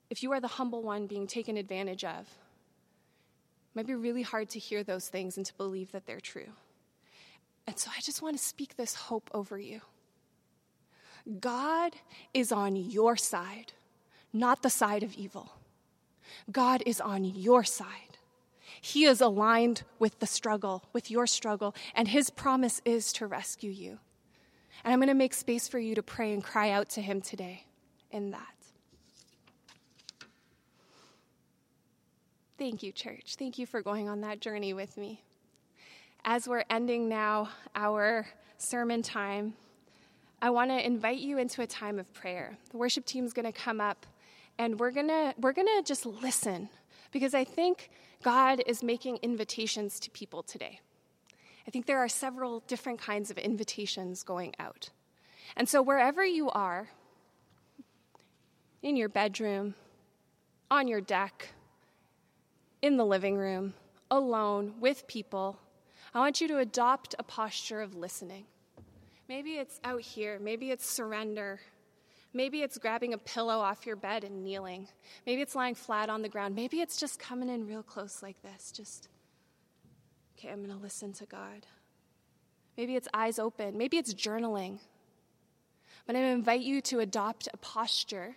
if 0.10 0.22
you 0.22 0.32
are 0.32 0.40
the 0.40 0.48
humble 0.48 0.84
one 0.84 1.08
being 1.08 1.26
taken 1.26 1.58
advantage 1.58 2.04
of, 2.04 2.20
it 2.22 3.76
might 3.76 3.88
be 3.88 3.96
really 3.96 4.22
hard 4.22 4.48
to 4.50 4.60
hear 4.60 4.84
those 4.84 5.08
things 5.08 5.38
and 5.38 5.46
to 5.48 5.54
believe 5.56 5.92
that 5.92 6.06
they're 6.06 6.20
true. 6.20 6.52
And 7.66 7.80
so 7.80 7.90
I 7.98 8.00
just 8.00 8.22
want 8.22 8.38
to 8.38 8.44
speak 8.44 8.76
this 8.76 8.94
hope 8.94 9.32
over 9.34 9.58
you. 9.58 9.82
God 11.40 11.96
is 12.34 12.52
on 12.52 12.76
your 12.76 13.18
side, 13.18 13.74
not 14.32 14.62
the 14.62 14.70
side 14.70 15.02
of 15.02 15.16
evil. 15.16 15.54
God 16.52 16.84
is 16.86 17.02
on 17.02 17.24
your 17.24 17.64
side. 17.64 18.13
He 18.82 19.06
is 19.06 19.22
aligned 19.22 19.84
with 20.00 20.20
the 20.20 20.28
struggle, 20.28 20.86
with 20.94 21.10
your 21.12 21.28
struggle, 21.28 21.76
and 21.96 22.08
His 22.08 22.30
promise 22.30 22.82
is 22.86 23.14
to 23.14 23.28
rescue 23.28 23.72
you. 23.72 24.00
And 24.84 24.94
I'm 24.94 25.00
going 25.00 25.08
to 25.08 25.14
make 25.14 25.34
space 25.34 25.68
for 25.68 25.80
you 25.80 25.96
to 25.96 26.04
pray 26.04 26.34
and 26.34 26.44
cry 26.44 26.70
out 26.70 26.90
to 26.90 27.02
Him 27.02 27.22
today 27.22 27.66
in 28.12 28.32
that. 28.32 28.56
Thank 32.58 32.84
you, 32.84 32.92
church. 32.92 33.36
Thank 33.38 33.58
you 33.58 33.66
for 33.66 33.82
going 33.82 34.08
on 34.08 34.22
that 34.22 34.40
journey 34.40 34.74
with 34.74 34.96
me. 34.98 35.24
As 36.24 36.48
we're 36.48 36.64
ending 36.70 37.10
now 37.10 37.50
our 37.76 38.28
sermon 38.58 39.02
time, 39.02 39.54
I 40.42 40.50
want 40.50 40.72
to 40.72 40.86
invite 40.86 41.20
you 41.20 41.38
into 41.38 41.62
a 41.62 41.68
time 41.68 42.00
of 42.00 42.14
prayer. 42.14 42.58
The 42.72 42.78
worship 42.78 43.06
team 43.06 43.26
is 43.26 43.34
going 43.34 43.46
to 43.46 43.52
come 43.52 43.82
up 43.82 44.06
and 44.58 44.80
we're 44.80 44.92
going 44.92 45.08
to 45.08 45.34
we're 45.40 45.54
going 45.54 45.68
to 45.68 45.84
just 45.84 46.06
listen 46.06 46.70
because 47.14 47.34
I 47.34 47.46
think 47.46 47.90
God 48.24 48.62
is 48.66 48.84
making 48.84 49.20
invitations 49.22 50.00
to 50.02 50.12
people 50.12 50.44
today. 50.44 50.82
I 51.66 51.72
think 51.72 51.86
there 51.86 52.00
are 52.00 52.10
several 52.10 52.60
different 52.68 53.00
kinds 53.00 53.32
of 53.32 53.38
invitations 53.38 54.24
going 54.24 54.54
out. 54.60 54.90
And 55.56 55.70
so, 55.70 55.82
wherever 55.82 56.26
you 56.26 56.50
are, 56.50 56.90
in 58.82 58.98
your 58.98 59.08
bedroom, 59.08 59.76
on 60.70 60.88
your 60.88 61.00
deck, 61.00 61.54
in 62.82 62.98
the 62.98 63.06
living 63.06 63.38
room, 63.38 63.76
alone, 64.12 64.74
with 64.80 65.08
people, 65.08 65.60
I 66.14 66.20
want 66.20 66.42
you 66.42 66.48
to 66.50 66.58
adopt 66.58 67.16
a 67.18 67.24
posture 67.24 67.82
of 67.82 67.96
listening. 67.96 68.46
Maybe 69.30 69.52
it's 69.54 69.80
out 69.84 70.02
here, 70.02 70.38
maybe 70.40 70.72
it's 70.72 70.90
surrender. 70.90 71.62
Maybe 72.34 72.62
it's 72.62 72.78
grabbing 72.78 73.14
a 73.14 73.18
pillow 73.18 73.60
off 73.60 73.86
your 73.86 73.96
bed 73.96 74.24
and 74.24 74.44
kneeling. 74.44 74.88
Maybe 75.26 75.42
it's 75.42 75.56
lying 75.56 75.76
flat 75.76 76.10
on 76.10 76.24
the 76.24 76.30
ground. 76.30 76.56
Maybe 76.56 76.82
it's 76.82 77.00
just 77.00 77.20
coming 77.20 77.50
in 77.50 77.68
real 77.68 77.84
close 77.84 78.24
like 78.24 78.42
this, 78.42 78.72
just 78.72 79.08
Okay, 80.44 80.52
I'm 80.52 80.62
going 80.66 80.76
to 80.76 80.84
listen 80.84 81.14
to 81.14 81.26
God. 81.26 81.66
Maybe 82.76 82.96
it's 82.96 83.08
eyes 83.14 83.40
open. 83.40 83.78
Maybe 83.78 83.98
it's 83.98 84.14
journaling. 84.14 84.80
But 86.06 86.18
I 86.18 86.20
invite 86.20 86.62
you 86.62 86.82
to 86.82 87.00
adopt 87.00 87.48
a 87.54 87.58
posture, 87.58 88.36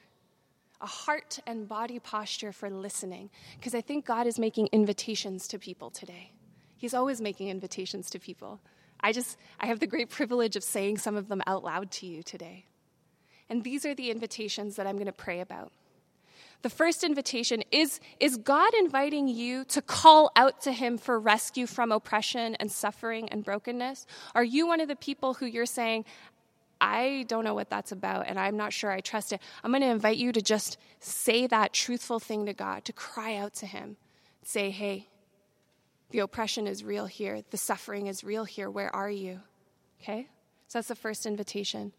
a 0.80 0.86
heart 0.86 1.40
and 1.48 1.66
body 1.66 1.98
posture 1.98 2.52
for 2.52 2.70
listening, 2.70 3.30
because 3.58 3.74
I 3.74 3.80
think 3.80 4.04
God 4.04 4.28
is 4.28 4.38
making 4.38 4.68
invitations 4.70 5.48
to 5.48 5.58
people 5.58 5.90
today. 5.90 6.30
He's 6.76 6.94
always 6.94 7.20
making 7.20 7.48
invitations 7.48 8.08
to 8.10 8.20
people. 8.20 8.60
I 9.00 9.12
just, 9.12 9.36
I 9.58 9.66
have 9.66 9.80
the 9.80 9.88
great 9.88 10.10
privilege 10.10 10.54
of 10.54 10.62
saying 10.62 10.98
some 10.98 11.16
of 11.16 11.26
them 11.26 11.42
out 11.46 11.64
loud 11.64 11.90
to 11.92 12.06
you 12.06 12.22
today. 12.22 12.66
And 13.48 13.62
these 13.62 13.84
are 13.84 13.94
the 13.94 14.10
invitations 14.10 14.76
that 14.76 14.86
I'm 14.86 14.96
going 14.96 15.06
to 15.06 15.12
pray 15.12 15.40
about. 15.40 15.72
The 16.62 16.70
first 16.70 17.04
invitation 17.04 17.62
is 17.70 18.00
Is 18.18 18.36
God 18.36 18.72
inviting 18.74 19.28
you 19.28 19.64
to 19.66 19.82
call 19.82 20.30
out 20.36 20.62
to 20.62 20.72
Him 20.72 20.98
for 20.98 21.18
rescue 21.18 21.66
from 21.66 21.92
oppression 21.92 22.56
and 22.56 22.70
suffering 22.72 23.28
and 23.28 23.44
brokenness? 23.44 24.06
Are 24.34 24.44
you 24.44 24.66
one 24.66 24.80
of 24.80 24.88
the 24.88 24.96
people 24.96 25.34
who 25.34 25.46
you're 25.46 25.66
saying, 25.66 26.04
I 26.80 27.24
don't 27.28 27.44
know 27.44 27.54
what 27.54 27.70
that's 27.70 27.92
about 27.92 28.26
and 28.26 28.38
I'm 28.38 28.56
not 28.56 28.72
sure 28.72 28.90
I 28.90 29.00
trust 29.00 29.32
it? 29.32 29.40
I'm 29.62 29.70
going 29.70 29.82
to 29.82 29.88
invite 29.88 30.16
you 30.16 30.32
to 30.32 30.42
just 30.42 30.78
say 31.00 31.46
that 31.46 31.72
truthful 31.72 32.18
thing 32.18 32.46
to 32.46 32.52
God, 32.52 32.84
to 32.86 32.92
cry 32.92 33.36
out 33.36 33.54
to 33.54 33.66
Him. 33.66 33.96
Say, 34.42 34.70
Hey, 34.70 35.08
the 36.10 36.20
oppression 36.20 36.66
is 36.66 36.84
real 36.84 37.06
here, 37.06 37.42
the 37.50 37.56
suffering 37.56 38.06
is 38.06 38.24
real 38.24 38.44
here. 38.44 38.70
Where 38.70 38.94
are 38.94 39.10
you? 39.10 39.40
Okay? 40.00 40.28
So 40.68 40.78
that's 40.78 40.88
the 40.88 40.94
first 40.94 41.26
invitation. 41.26 41.92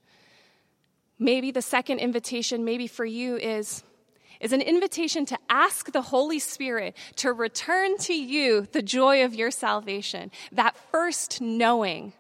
Maybe 1.20 1.52
the 1.52 1.62
second 1.62 2.00
invitation, 2.00 2.64
maybe 2.64 2.88
for 2.88 3.06
you, 3.06 3.38
is 3.38 3.84
is 4.40 4.54
an 4.54 4.62
invitation 4.62 5.26
to 5.26 5.38
ask 5.50 5.92
the 5.92 6.02
Holy 6.02 6.38
Spirit 6.38 6.96
to 7.16 7.34
return 7.34 7.98
to 7.98 8.14
you 8.14 8.68
the 8.72 8.84
joy 8.84 9.26
of 9.26 9.34
your 9.34 9.50
salvation, 9.50 10.32
that 10.52 10.78
first 10.92 11.42
knowing 11.42 12.14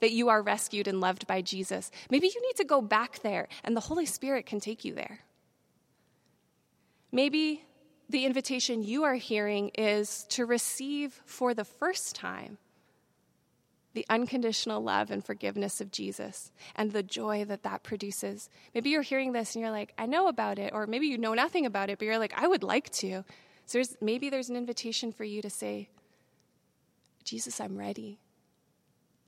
that 0.00 0.10
you 0.12 0.28
are 0.28 0.42
rescued 0.42 0.88
and 0.88 1.00
loved 1.00 1.26
by 1.26 1.42
Jesus. 1.42 1.90
Maybe 2.10 2.26
you 2.26 2.42
need 2.42 2.56
to 2.56 2.64
go 2.64 2.80
back 2.80 3.20
there, 3.20 3.48
and 3.62 3.76
the 3.76 3.80
Holy 3.80 4.06
Spirit 4.06 4.46
can 4.46 4.58
take 4.58 4.84
you 4.84 4.94
there. 4.94 5.20
Maybe 7.12 7.64
the 8.08 8.24
invitation 8.24 8.82
you 8.82 9.04
are 9.04 9.14
hearing 9.14 9.70
is 9.74 10.24
to 10.30 10.46
receive 10.46 11.20
for 11.24 11.54
the 11.54 11.64
first 11.64 12.16
time 12.16 12.58
the 13.92 14.06
unconditional 14.08 14.82
love 14.82 15.10
and 15.10 15.24
forgiveness 15.24 15.80
of 15.80 15.90
Jesus 15.90 16.52
and 16.76 16.92
the 16.92 17.02
joy 17.02 17.44
that 17.46 17.64
that 17.64 17.82
produces. 17.82 18.48
Maybe 18.74 18.90
you're 18.90 19.02
hearing 19.02 19.32
this 19.32 19.54
and 19.54 19.62
you're 19.62 19.72
like, 19.72 19.92
I 19.98 20.06
know 20.06 20.28
about 20.28 20.58
it, 20.58 20.72
or 20.72 20.86
maybe 20.86 21.06
you 21.06 21.18
know 21.18 21.34
nothing 21.34 21.66
about 21.66 21.90
it, 21.90 21.98
but 21.98 22.04
you're 22.04 22.18
like, 22.18 22.34
I 22.36 22.46
would 22.46 22.62
like 22.62 22.90
to. 22.90 23.24
So 23.66 23.78
there's, 23.78 23.96
maybe 24.00 24.30
there's 24.30 24.48
an 24.48 24.56
invitation 24.56 25.12
for 25.12 25.24
you 25.24 25.42
to 25.42 25.50
say, 25.50 25.88
Jesus, 27.24 27.60
I'm 27.60 27.76
ready. 27.76 28.18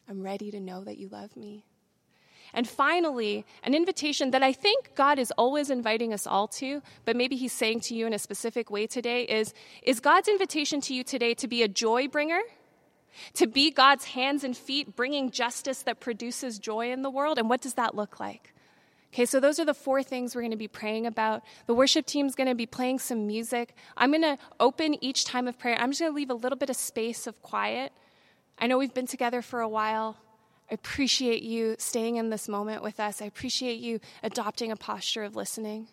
I'm 0.09 0.23
ready 0.23 0.51
to 0.51 0.61
know 0.61 0.85
that 0.85 0.99
you 0.99 1.09
love 1.09 1.37
me. 1.37 1.65
And 2.55 2.69
finally, 2.69 3.47
an 3.63 3.75
invitation 3.75 4.31
that 4.33 4.43
I 4.43 4.53
think 4.53 4.95
God 4.95 5.19
is 5.19 5.31
always 5.33 5.71
inviting 5.71 6.13
us 6.13 6.27
all 6.27 6.49
to, 6.49 6.83
but 7.05 7.17
maybe 7.17 7.35
He's 7.35 7.53
saying 7.53 7.81
to 7.81 7.95
you 7.95 8.07
in 8.07 8.13
a 8.13 8.19
specific 8.19 8.71
way 8.71 8.87
today 8.87 9.23
is, 9.23 9.55
is 9.83 10.01
God's 10.01 10.29
invitation 10.29 10.81
to 10.83 10.95
you 10.95 11.03
today 11.03 11.35
to 11.35 11.49
be 11.49 11.63
a 11.63 11.69
joy 11.69 12.09
bringer? 12.09 12.41
To 13.35 13.47
be 13.47 13.71
God's 13.71 14.05
hands 14.05 14.45
and 14.45 14.57
feet, 14.57 14.97
bringing 14.97 15.31
justice 15.31 15.83
that 15.83 16.01
produces 16.01 16.59
joy 16.59 16.93
in 16.93 17.03
the 17.03 17.11
world. 17.11 17.39
And 17.39 17.49
what 17.49 17.61
does 17.61 17.75
that 17.75 17.95
look 17.95 18.21
like? 18.21 18.53
Okay, 19.13 19.27
so 19.27 19.41
those 19.41 19.59
are 19.59 19.67
the 19.67 19.75
four 19.75 20.03
things 20.03 20.35
we're 20.35 20.41
going 20.41 20.53
to 20.53 20.57
be 20.57 20.69
praying 20.69 21.07
about. 21.07 21.43
The 21.67 21.75
worship 21.75 22.07
team's 22.07 22.35
going 22.35 22.49
to 22.49 22.55
be 22.55 22.65
playing 22.65 22.99
some 22.99 23.27
music. 23.27 23.75
I'm 23.95 24.11
going 24.11 24.23
to 24.23 24.39
open 24.59 25.03
each 25.05 25.27
time 25.27 25.47
of 25.49 25.59
prayer. 25.59 25.77
I'm 25.79 25.91
just 25.91 26.01
going 26.01 26.13
to 26.13 26.17
leave 26.17 26.31
a 26.31 26.35
little 26.35 26.57
bit 26.57 26.71
of 26.71 26.77
space 26.77 27.27
of 27.27 27.41
quiet. 27.43 27.93
I 28.59 28.67
know 28.67 28.79
we've 28.79 28.95
been 28.95 29.07
together 29.07 29.43
for 29.43 29.61
a 29.61 29.69
while. 29.69 30.17
I 30.71 30.75
appreciate 30.75 31.43
you 31.43 31.77
staying 31.79 32.17
in 32.17 32.31
this 32.31 32.49
moment 32.49 32.83
with 32.83 32.99
us. 33.01 33.21
I 33.21 33.27
appreciate 33.27 33.81
you 33.81 34.01
adopting 34.23 34.73
a 34.73 34.77
posture 34.77 35.25
of 35.25 35.37
listening. 35.37 35.89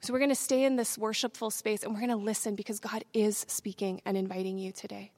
So 0.00 0.12
we're 0.12 0.18
going 0.18 0.28
to 0.28 0.34
stay 0.34 0.64
in 0.64 0.76
this 0.76 0.98
worshipful 0.98 1.50
space 1.50 1.82
and 1.82 1.94
we're 1.94 2.00
going 2.00 2.10
to 2.10 2.16
listen 2.16 2.54
because 2.54 2.80
God 2.80 3.04
is 3.14 3.46
speaking 3.48 4.02
and 4.04 4.14
inviting 4.14 4.58
you 4.58 4.72
today. 4.72 5.10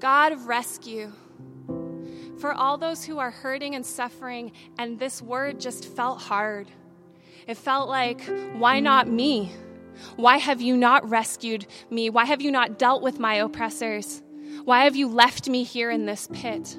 God 0.00 0.32
of 0.32 0.46
rescue, 0.46 1.12
for 2.40 2.54
all 2.54 2.78
those 2.78 3.04
who 3.04 3.18
are 3.18 3.30
hurting 3.30 3.74
and 3.74 3.84
suffering, 3.84 4.52
and 4.78 4.98
this 4.98 5.20
word 5.20 5.60
just 5.60 5.84
felt 5.84 6.22
hard. 6.22 6.68
It 7.46 7.58
felt 7.58 7.88
like, 7.88 8.22
why 8.54 8.80
not 8.80 9.08
me? 9.08 9.52
Why 10.16 10.38
have 10.38 10.62
you 10.62 10.76
not 10.76 11.08
rescued 11.08 11.66
me? 11.90 12.08
Why 12.08 12.24
have 12.24 12.40
you 12.40 12.50
not 12.50 12.78
dealt 12.78 13.02
with 13.02 13.18
my 13.18 13.34
oppressors? 13.34 14.22
Why 14.64 14.84
have 14.84 14.96
you 14.96 15.06
left 15.08 15.48
me 15.48 15.64
here 15.64 15.90
in 15.90 16.06
this 16.06 16.28
pit? 16.32 16.78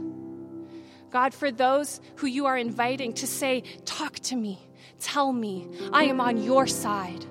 God, 1.12 1.34
for 1.34 1.52
those 1.52 2.02
who 2.16 2.28
you 2.28 2.48
are 2.48 2.58
inviting 2.58 3.14
to 3.14 3.28
say, 3.28 3.62
Talk 3.86 4.16
to 4.22 4.36
me, 4.36 4.60
tell 5.00 5.32
me, 5.32 5.68
I 5.94 6.06
am 6.06 6.20
on 6.20 6.42
your 6.42 6.66
side. 6.66 7.26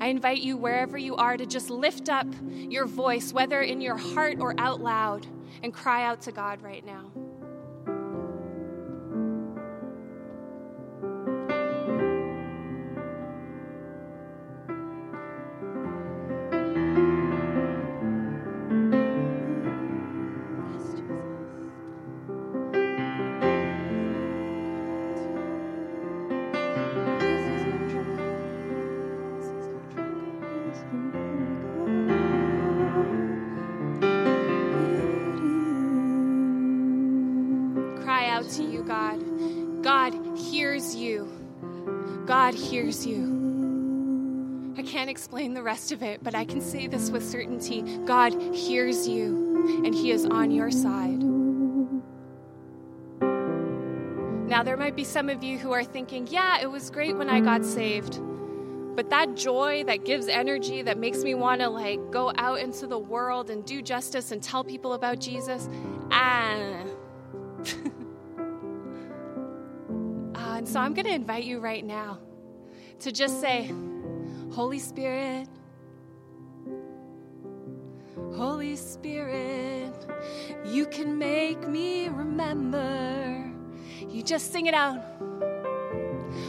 I 0.00 0.06
invite 0.06 0.42
you, 0.42 0.56
wherever 0.56 0.96
you 0.96 1.16
are, 1.16 1.36
to 1.36 1.46
just 1.46 1.70
lift 1.70 2.08
up 2.08 2.26
your 2.52 2.86
voice, 2.86 3.32
whether 3.32 3.60
in 3.62 3.80
your 3.80 3.96
heart 3.96 4.38
or 4.38 4.54
out 4.58 4.80
loud, 4.80 5.26
and 5.62 5.72
cry 5.72 6.04
out 6.04 6.22
to 6.22 6.32
God 6.32 6.62
right 6.62 6.84
now. 6.84 7.10
Hears 42.88 43.04
you. 43.06 44.74
I 44.78 44.82
can't 44.82 45.10
explain 45.10 45.52
the 45.52 45.62
rest 45.62 45.92
of 45.92 46.02
it, 46.02 46.24
but 46.24 46.34
I 46.34 46.46
can 46.46 46.62
say 46.62 46.86
this 46.86 47.10
with 47.10 47.22
certainty 47.22 47.82
God 48.06 48.32
hears 48.54 49.06
you, 49.06 49.82
and 49.84 49.94
He 49.94 50.10
is 50.10 50.24
on 50.24 50.50
your 50.50 50.70
side. 50.70 51.18
Now, 54.48 54.62
there 54.62 54.78
might 54.78 54.96
be 54.96 55.04
some 55.04 55.28
of 55.28 55.44
you 55.44 55.58
who 55.58 55.70
are 55.72 55.84
thinking, 55.84 56.28
yeah, 56.30 56.62
it 56.62 56.70
was 56.70 56.88
great 56.88 57.14
when 57.14 57.28
I 57.28 57.40
got 57.40 57.62
saved. 57.62 58.22
But 58.96 59.10
that 59.10 59.34
joy 59.34 59.84
that 59.84 60.06
gives 60.06 60.26
energy, 60.26 60.80
that 60.80 60.96
makes 60.96 61.22
me 61.22 61.34
want 61.34 61.60
to 61.60 61.68
like 61.68 62.00
go 62.10 62.32
out 62.38 62.58
into 62.58 62.86
the 62.86 62.98
world 62.98 63.50
and 63.50 63.66
do 63.66 63.82
justice 63.82 64.32
and 64.32 64.42
tell 64.42 64.64
people 64.64 64.94
about 64.94 65.18
Jesus, 65.18 65.68
ah. 66.10 66.54
uh, 66.54 66.86
and 70.56 70.66
so 70.66 70.80
I'm 70.80 70.94
going 70.94 71.04
to 71.04 71.12
invite 71.12 71.44
you 71.44 71.60
right 71.60 71.84
now 71.84 72.20
to 73.00 73.12
just 73.12 73.40
say, 73.40 73.72
Holy 74.50 74.78
Spirit, 74.78 75.48
Holy 78.34 78.76
Spirit, 78.76 79.94
you 80.64 80.86
can 80.86 81.18
make 81.18 81.68
me 81.68 82.08
remember. 82.08 83.52
You 84.08 84.22
just 84.22 84.52
sing 84.52 84.66
it 84.66 84.74
out. 84.74 85.02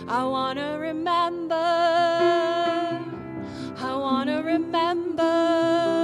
I 0.07 0.23
want 0.25 0.59
to 0.59 0.77
remember. 0.79 1.55
I 3.77 3.95
want 3.95 4.29
to 4.29 4.37
remember. 4.37 5.98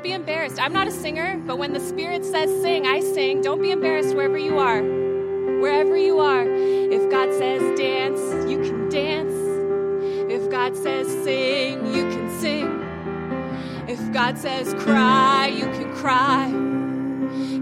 Don't 0.00 0.08
be 0.08 0.14
embarrassed. 0.14 0.58
I'm 0.58 0.72
not 0.72 0.86
a 0.86 0.90
singer, 0.90 1.36
but 1.46 1.58
when 1.58 1.74
the 1.74 1.78
Spirit 1.78 2.24
says 2.24 2.48
sing, 2.62 2.86
I 2.86 3.00
sing. 3.00 3.42
Don't 3.42 3.60
be 3.60 3.70
embarrassed 3.70 4.14
wherever 4.14 4.38
you 4.38 4.58
are 4.58 4.80
wherever 5.60 5.94
you 5.94 6.20
are. 6.20 6.46
If 6.48 7.10
God 7.10 7.30
says 7.34 7.60
dance, 7.78 8.18
you 8.48 8.62
can 8.62 8.88
dance. 8.88 9.34
If 10.32 10.50
God 10.50 10.74
says 10.74 11.06
sing, 11.22 11.84
you 11.94 12.08
can 12.08 12.30
sing. 12.40 12.82
If 13.88 14.00
God 14.10 14.38
says 14.38 14.72
cry, 14.82 15.48
you 15.48 15.64
can 15.64 15.94
cry. 15.94 16.46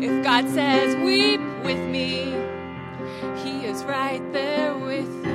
If 0.01 0.22
God 0.22 0.49
says 0.49 0.95
weep 1.05 1.41
with 1.64 1.84
me, 1.91 2.36
He 3.43 3.66
is 3.66 3.82
right 3.82 4.22
there 4.32 4.78
with 4.78 5.09
you. 5.24 5.28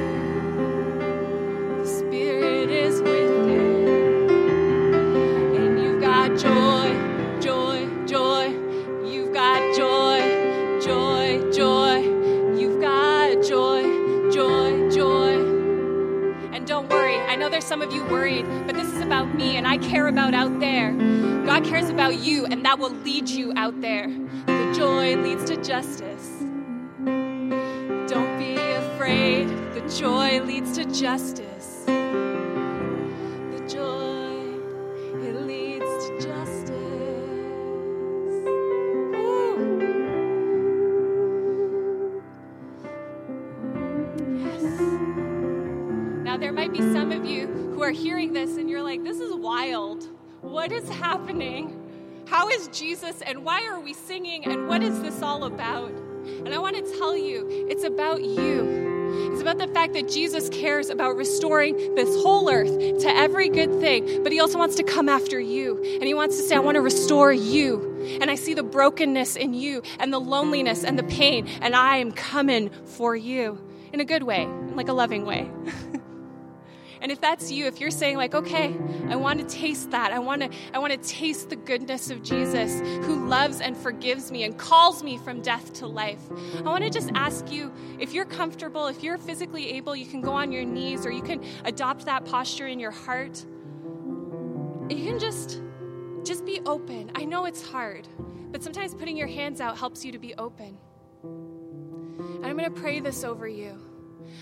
And 16.63 16.69
don't 16.69 16.89
worry, 16.89 17.17
I 17.17 17.35
know 17.35 17.49
there's 17.49 17.65
some 17.65 17.81
of 17.81 17.91
you 17.91 18.05
worried, 18.05 18.45
but 18.65 18.73
this 18.73 18.87
is 18.87 19.01
about 19.01 19.35
me 19.35 19.57
and 19.57 19.67
I 19.67 19.77
care 19.79 20.07
about 20.07 20.33
out 20.33 20.61
there. 20.61 20.93
God 21.45 21.65
cares 21.65 21.89
about 21.89 22.19
you, 22.19 22.45
and 22.45 22.63
that 22.63 22.79
will 22.79 22.91
lead 23.03 23.27
you 23.27 23.51
out 23.57 23.81
there. 23.81 24.07
The 24.45 24.73
joy 24.73 25.17
leads 25.17 25.43
to 25.49 25.61
justice. 25.61 26.39
Don't 27.03 28.37
be 28.39 28.55
afraid, 28.55 29.49
the 29.73 29.93
joy 29.99 30.39
leads 30.39 30.77
to 30.77 30.85
justice. 30.85 31.42
What 50.63 50.71
is 50.71 50.87
happening? 50.87 51.77
How 52.25 52.47
is 52.47 52.69
Jesus 52.69 53.21
and 53.23 53.43
why 53.43 53.65
are 53.67 53.81
we 53.81 53.91
singing 53.91 54.45
and 54.45 54.65
what 54.69 54.81
is 54.81 55.01
this 55.01 55.21
all 55.21 55.43
about? 55.43 55.91
And 55.91 56.53
I 56.53 56.57
want 56.57 56.77
to 56.77 56.97
tell 56.97 57.17
you, 57.17 57.67
it's 57.69 57.83
about 57.83 58.23
you. 58.23 59.29
It's 59.33 59.41
about 59.41 59.57
the 59.57 59.67
fact 59.67 59.91
that 59.91 60.07
Jesus 60.07 60.47
cares 60.47 60.89
about 60.89 61.17
restoring 61.17 61.95
this 61.95 62.07
whole 62.23 62.49
earth 62.49 62.71
to 63.01 63.09
every 63.09 63.49
good 63.49 63.81
thing, 63.81 64.23
but 64.23 64.31
he 64.31 64.39
also 64.39 64.57
wants 64.57 64.75
to 64.75 64.83
come 64.83 65.09
after 65.09 65.37
you. 65.37 65.83
And 65.83 66.03
he 66.03 66.13
wants 66.13 66.37
to 66.37 66.43
say, 66.43 66.55
I 66.55 66.59
want 66.59 66.75
to 66.75 66.81
restore 66.81 67.33
you. 67.33 68.17
And 68.21 68.31
I 68.31 68.35
see 68.35 68.53
the 68.53 68.63
brokenness 68.63 69.35
in 69.35 69.53
you 69.53 69.83
and 69.99 70.13
the 70.13 70.19
loneliness 70.19 70.85
and 70.85 70.97
the 70.97 71.03
pain, 71.03 71.45
and 71.61 71.75
I 71.75 71.97
am 71.97 72.13
coming 72.13 72.69
for 72.85 73.17
you 73.17 73.59
in 73.91 73.99
a 73.99 74.05
good 74.05 74.23
way, 74.23 74.43
in 74.43 74.77
like 74.77 74.87
a 74.87 74.93
loving 74.93 75.25
way. 75.25 75.51
And 77.03 77.11
if 77.11 77.19
that's 77.19 77.51
you, 77.51 77.65
if 77.65 77.81
you're 77.81 77.91
saying 77.91 78.15
like, 78.15 78.33
okay, 78.33 78.73
I 79.09 79.17
want 79.17 79.37
to 79.39 79.45
taste 79.45 79.91
that. 79.91 80.13
I 80.13 80.19
want 80.19 80.41
to 80.41 80.49
I 80.73 80.79
want 80.79 80.93
to 80.93 81.09
taste 81.09 81.49
the 81.49 81.57
goodness 81.57 82.09
of 82.09 82.23
Jesus 82.23 82.79
who 83.05 83.27
loves 83.27 83.59
and 83.59 83.75
forgives 83.75 84.31
me 84.31 84.45
and 84.45 84.57
calls 84.57 85.03
me 85.03 85.17
from 85.17 85.41
death 85.41 85.73
to 85.73 85.87
life. 85.87 86.21
I 86.59 86.61
want 86.61 86.85
to 86.85 86.89
just 86.89 87.11
ask 87.13 87.51
you 87.51 87.73
if 87.99 88.13
you're 88.13 88.23
comfortable, 88.23 88.87
if 88.87 89.03
you're 89.03 89.17
physically 89.17 89.73
able, 89.73 89.97
you 89.97 90.05
can 90.05 90.21
go 90.21 90.31
on 90.31 90.53
your 90.53 90.63
knees 90.63 91.05
or 91.05 91.11
you 91.11 91.21
can 91.21 91.43
adopt 91.65 92.05
that 92.05 92.23
posture 92.23 92.67
in 92.67 92.79
your 92.79 92.91
heart. 92.91 93.45
You 94.89 95.03
can 95.05 95.19
just 95.19 95.61
just 96.23 96.45
be 96.45 96.61
open. 96.65 97.11
I 97.15 97.25
know 97.25 97.43
it's 97.43 97.61
hard, 97.61 98.07
but 98.49 98.63
sometimes 98.63 98.95
putting 98.95 99.17
your 99.17 99.27
hands 99.27 99.59
out 99.59 99.77
helps 99.77 100.05
you 100.05 100.13
to 100.13 100.19
be 100.19 100.35
open. 100.35 100.77
And 101.23 102.45
I'm 102.45 102.57
going 102.57 102.73
to 102.73 102.81
pray 102.81 103.01
this 103.01 103.25
over 103.25 103.45
you. 103.45 103.92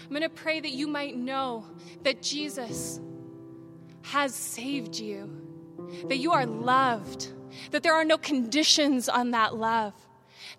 I'm 0.04 0.10
going 0.10 0.22
to 0.22 0.30
pray 0.30 0.60
that 0.60 0.72
you 0.72 0.88
might 0.88 1.16
know 1.16 1.66
that 2.04 2.22
Jesus 2.22 3.00
has 4.04 4.34
saved 4.34 4.98
you, 4.98 5.30
that 6.08 6.18
you 6.18 6.32
are 6.32 6.46
loved, 6.46 7.32
that 7.72 7.84
there 7.84 7.94
are 7.94 8.06
no 8.06 8.18
conditions 8.18 9.10
on 9.10 9.32
that 9.32 9.56
love, 9.56 9.94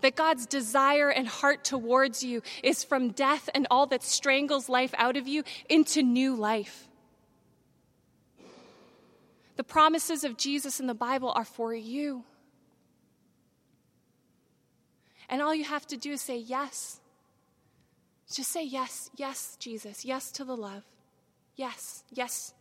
that 0.01 0.16
God's 0.16 0.47
desire 0.47 1.11
and 1.11 1.27
heart 1.27 1.64
towards 1.64 2.23
you 2.23 2.43
is 2.62 2.85
from 2.85 3.11
death 3.11 3.49
and 3.55 3.66
all 3.70 3.87
that 3.87 4.03
strangles 4.03 4.68
life 4.68 4.95
out 4.97 5.16
of 5.16 5.29
you 5.29 5.45
into 5.68 6.03
new 6.03 6.35
life. 6.35 6.89
The 9.57 9.64
promises 9.64 10.25
of 10.25 10.37
Jesus 10.37 10.81
in 10.81 10.87
the 10.87 10.95
Bible 10.95 11.33
are 11.35 11.45
for 11.45 11.75
you. 11.75 12.25
And 15.29 15.41
all 15.41 15.55
you 15.55 15.64
have 15.64 15.87
to 15.89 15.97
do 15.97 16.12
is 16.12 16.20
say 16.20 16.37
yes. 16.37 17.01
Just 18.33 18.51
say 18.51 18.64
yes, 18.64 19.11
yes, 19.16 19.57
Jesus, 19.61 20.07
yes 20.07 20.33
to 20.33 20.45
the 20.45 20.57
love. 20.57 20.85
Yes, 21.55 22.03
yes. 22.11 22.55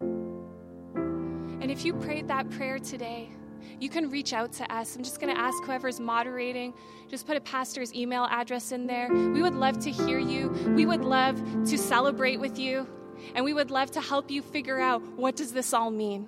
And 0.00 1.70
if 1.70 1.84
you 1.84 1.94
prayed 1.94 2.26
that 2.26 2.50
prayer 2.50 2.80
today, 2.80 3.30
you 3.78 3.88
can 3.88 4.10
reach 4.10 4.32
out 4.32 4.52
to 4.54 4.74
us. 4.74 4.96
I'm 4.96 5.04
just 5.04 5.20
going 5.20 5.32
to 5.32 5.40
ask 5.40 5.62
whoever's 5.62 6.00
moderating, 6.00 6.74
just 7.08 7.24
put 7.24 7.36
a 7.36 7.40
pastor's 7.40 7.94
email 7.94 8.26
address 8.30 8.72
in 8.72 8.88
there. 8.88 9.08
We 9.12 9.42
would 9.42 9.54
love 9.54 9.78
to 9.80 9.92
hear 9.92 10.18
you. 10.18 10.48
We 10.74 10.86
would 10.86 11.04
love 11.04 11.40
to 11.66 11.78
celebrate 11.78 12.40
with 12.40 12.58
you. 12.58 12.88
And 13.36 13.44
we 13.44 13.52
would 13.52 13.70
love 13.70 13.92
to 13.92 14.00
help 14.00 14.28
you 14.28 14.42
figure 14.42 14.80
out 14.80 15.02
what 15.16 15.36
does 15.36 15.52
this 15.52 15.72
all 15.72 15.92
mean. 15.92 16.26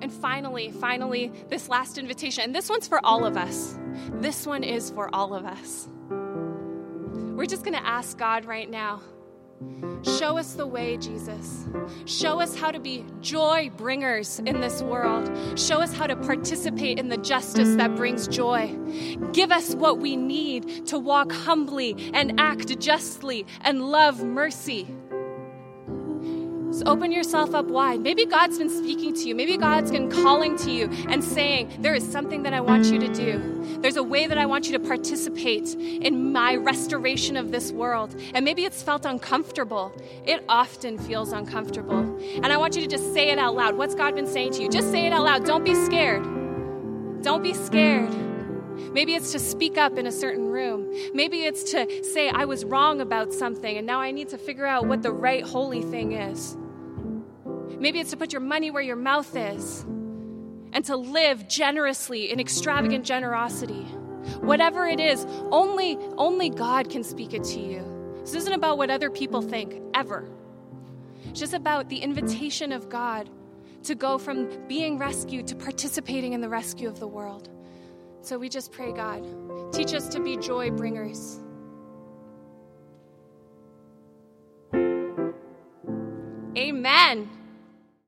And 0.00 0.12
finally, 0.12 0.70
finally, 0.70 1.32
this 1.48 1.68
last 1.68 1.98
invitation, 1.98 2.44
and 2.44 2.54
this 2.54 2.70
one's 2.70 2.86
for 2.86 3.04
all 3.04 3.24
of 3.24 3.36
us. 3.36 3.76
This 4.20 4.46
one 4.46 4.64
is 4.64 4.90
for 4.90 5.14
all 5.14 5.34
of 5.34 5.44
us. 5.44 5.88
We're 6.08 7.46
just 7.46 7.64
going 7.64 7.76
to 7.76 7.86
ask 7.86 8.18
God 8.18 8.44
right 8.44 8.68
now 8.68 9.00
show 10.18 10.38
us 10.38 10.54
the 10.54 10.66
way, 10.66 10.96
Jesus. 10.96 11.66
Show 12.06 12.40
us 12.40 12.56
how 12.56 12.70
to 12.70 12.80
be 12.80 13.04
joy 13.20 13.70
bringers 13.76 14.38
in 14.40 14.60
this 14.60 14.82
world. 14.82 15.30
Show 15.58 15.80
us 15.80 15.92
how 15.92 16.06
to 16.06 16.16
participate 16.16 16.98
in 16.98 17.08
the 17.08 17.18
justice 17.18 17.74
that 17.76 17.94
brings 17.94 18.26
joy. 18.26 18.76
Give 19.32 19.52
us 19.52 19.74
what 19.74 19.98
we 19.98 20.16
need 20.16 20.86
to 20.86 20.98
walk 20.98 21.32
humbly 21.32 22.10
and 22.14 22.40
act 22.40 22.78
justly 22.80 23.46
and 23.60 23.90
love 23.90 24.24
mercy. 24.24 24.88
So 26.72 26.84
open 26.86 27.10
yourself 27.10 27.54
up 27.54 27.66
wide. 27.66 28.00
Maybe 28.00 28.24
God's 28.24 28.58
been 28.58 28.70
speaking 28.70 29.12
to 29.14 29.28
you. 29.28 29.34
Maybe 29.34 29.56
God's 29.56 29.90
been 29.90 30.10
calling 30.10 30.56
to 30.58 30.70
you 30.70 30.88
and 31.08 31.22
saying, 31.22 31.78
There 31.80 31.94
is 31.94 32.08
something 32.10 32.44
that 32.44 32.54
I 32.54 32.60
want 32.60 32.86
you 32.86 32.98
to 33.00 33.08
do. 33.12 33.78
There's 33.80 33.96
a 33.96 34.02
way 34.02 34.26
that 34.26 34.38
I 34.38 34.46
want 34.46 34.66
you 34.66 34.72
to 34.72 34.78
participate 34.78 35.74
in 35.74 36.32
my 36.32 36.54
restoration 36.54 37.36
of 37.36 37.50
this 37.50 37.72
world. 37.72 38.14
And 38.34 38.44
maybe 38.44 38.64
it's 38.64 38.82
felt 38.82 39.04
uncomfortable. 39.04 39.92
It 40.24 40.44
often 40.48 40.96
feels 40.98 41.32
uncomfortable. 41.32 42.18
And 42.36 42.46
I 42.46 42.56
want 42.56 42.76
you 42.76 42.82
to 42.82 42.88
just 42.88 43.12
say 43.12 43.30
it 43.30 43.38
out 43.38 43.56
loud. 43.56 43.76
What's 43.76 43.96
God 43.96 44.14
been 44.14 44.28
saying 44.28 44.52
to 44.52 44.62
you? 44.62 44.68
Just 44.68 44.90
say 44.90 45.06
it 45.06 45.12
out 45.12 45.24
loud. 45.24 45.44
Don't 45.44 45.64
be 45.64 45.74
scared. 45.74 46.22
Don't 47.22 47.42
be 47.42 47.52
scared. 47.52 48.29
Maybe 48.92 49.14
it's 49.14 49.32
to 49.32 49.38
speak 49.38 49.78
up 49.78 49.96
in 49.98 50.06
a 50.06 50.12
certain 50.12 50.46
room. 50.46 50.92
Maybe 51.14 51.44
it's 51.44 51.70
to 51.72 52.04
say, 52.04 52.28
I 52.28 52.44
was 52.44 52.64
wrong 52.64 53.00
about 53.00 53.32
something 53.32 53.76
and 53.76 53.86
now 53.86 54.00
I 54.00 54.10
need 54.10 54.30
to 54.30 54.38
figure 54.38 54.66
out 54.66 54.86
what 54.86 55.02
the 55.02 55.12
right 55.12 55.44
holy 55.44 55.82
thing 55.82 56.12
is. 56.12 56.56
Maybe 57.78 58.00
it's 58.00 58.10
to 58.10 58.16
put 58.16 58.32
your 58.32 58.40
money 58.40 58.70
where 58.70 58.82
your 58.82 58.96
mouth 58.96 59.34
is 59.36 59.82
and 60.72 60.84
to 60.86 60.96
live 60.96 61.48
generously 61.48 62.30
in 62.30 62.40
extravagant 62.40 63.04
generosity. 63.04 63.84
Whatever 64.40 64.86
it 64.86 65.00
is, 65.00 65.24
only, 65.50 65.96
only 66.16 66.50
God 66.50 66.90
can 66.90 67.04
speak 67.04 67.32
it 67.32 67.44
to 67.44 67.60
you. 67.60 68.20
This 68.20 68.34
isn't 68.34 68.52
about 68.52 68.76
what 68.76 68.90
other 68.90 69.08
people 69.10 69.40
think, 69.40 69.80
ever. 69.94 70.28
It's 71.26 71.40
just 71.40 71.54
about 71.54 71.88
the 71.88 71.98
invitation 71.98 72.72
of 72.72 72.88
God 72.88 73.30
to 73.84 73.94
go 73.94 74.18
from 74.18 74.66
being 74.66 74.98
rescued 74.98 75.46
to 75.48 75.56
participating 75.56 76.32
in 76.32 76.40
the 76.40 76.48
rescue 76.48 76.88
of 76.88 77.00
the 77.00 77.08
world. 77.08 77.48
So 78.22 78.38
we 78.38 78.48
just 78.48 78.70
pray, 78.72 78.92
God, 78.92 79.24
teach 79.72 79.94
us 79.94 80.08
to 80.08 80.20
be 80.20 80.36
joy 80.36 80.70
bringers. 80.70 81.40
Amen. 86.56 87.39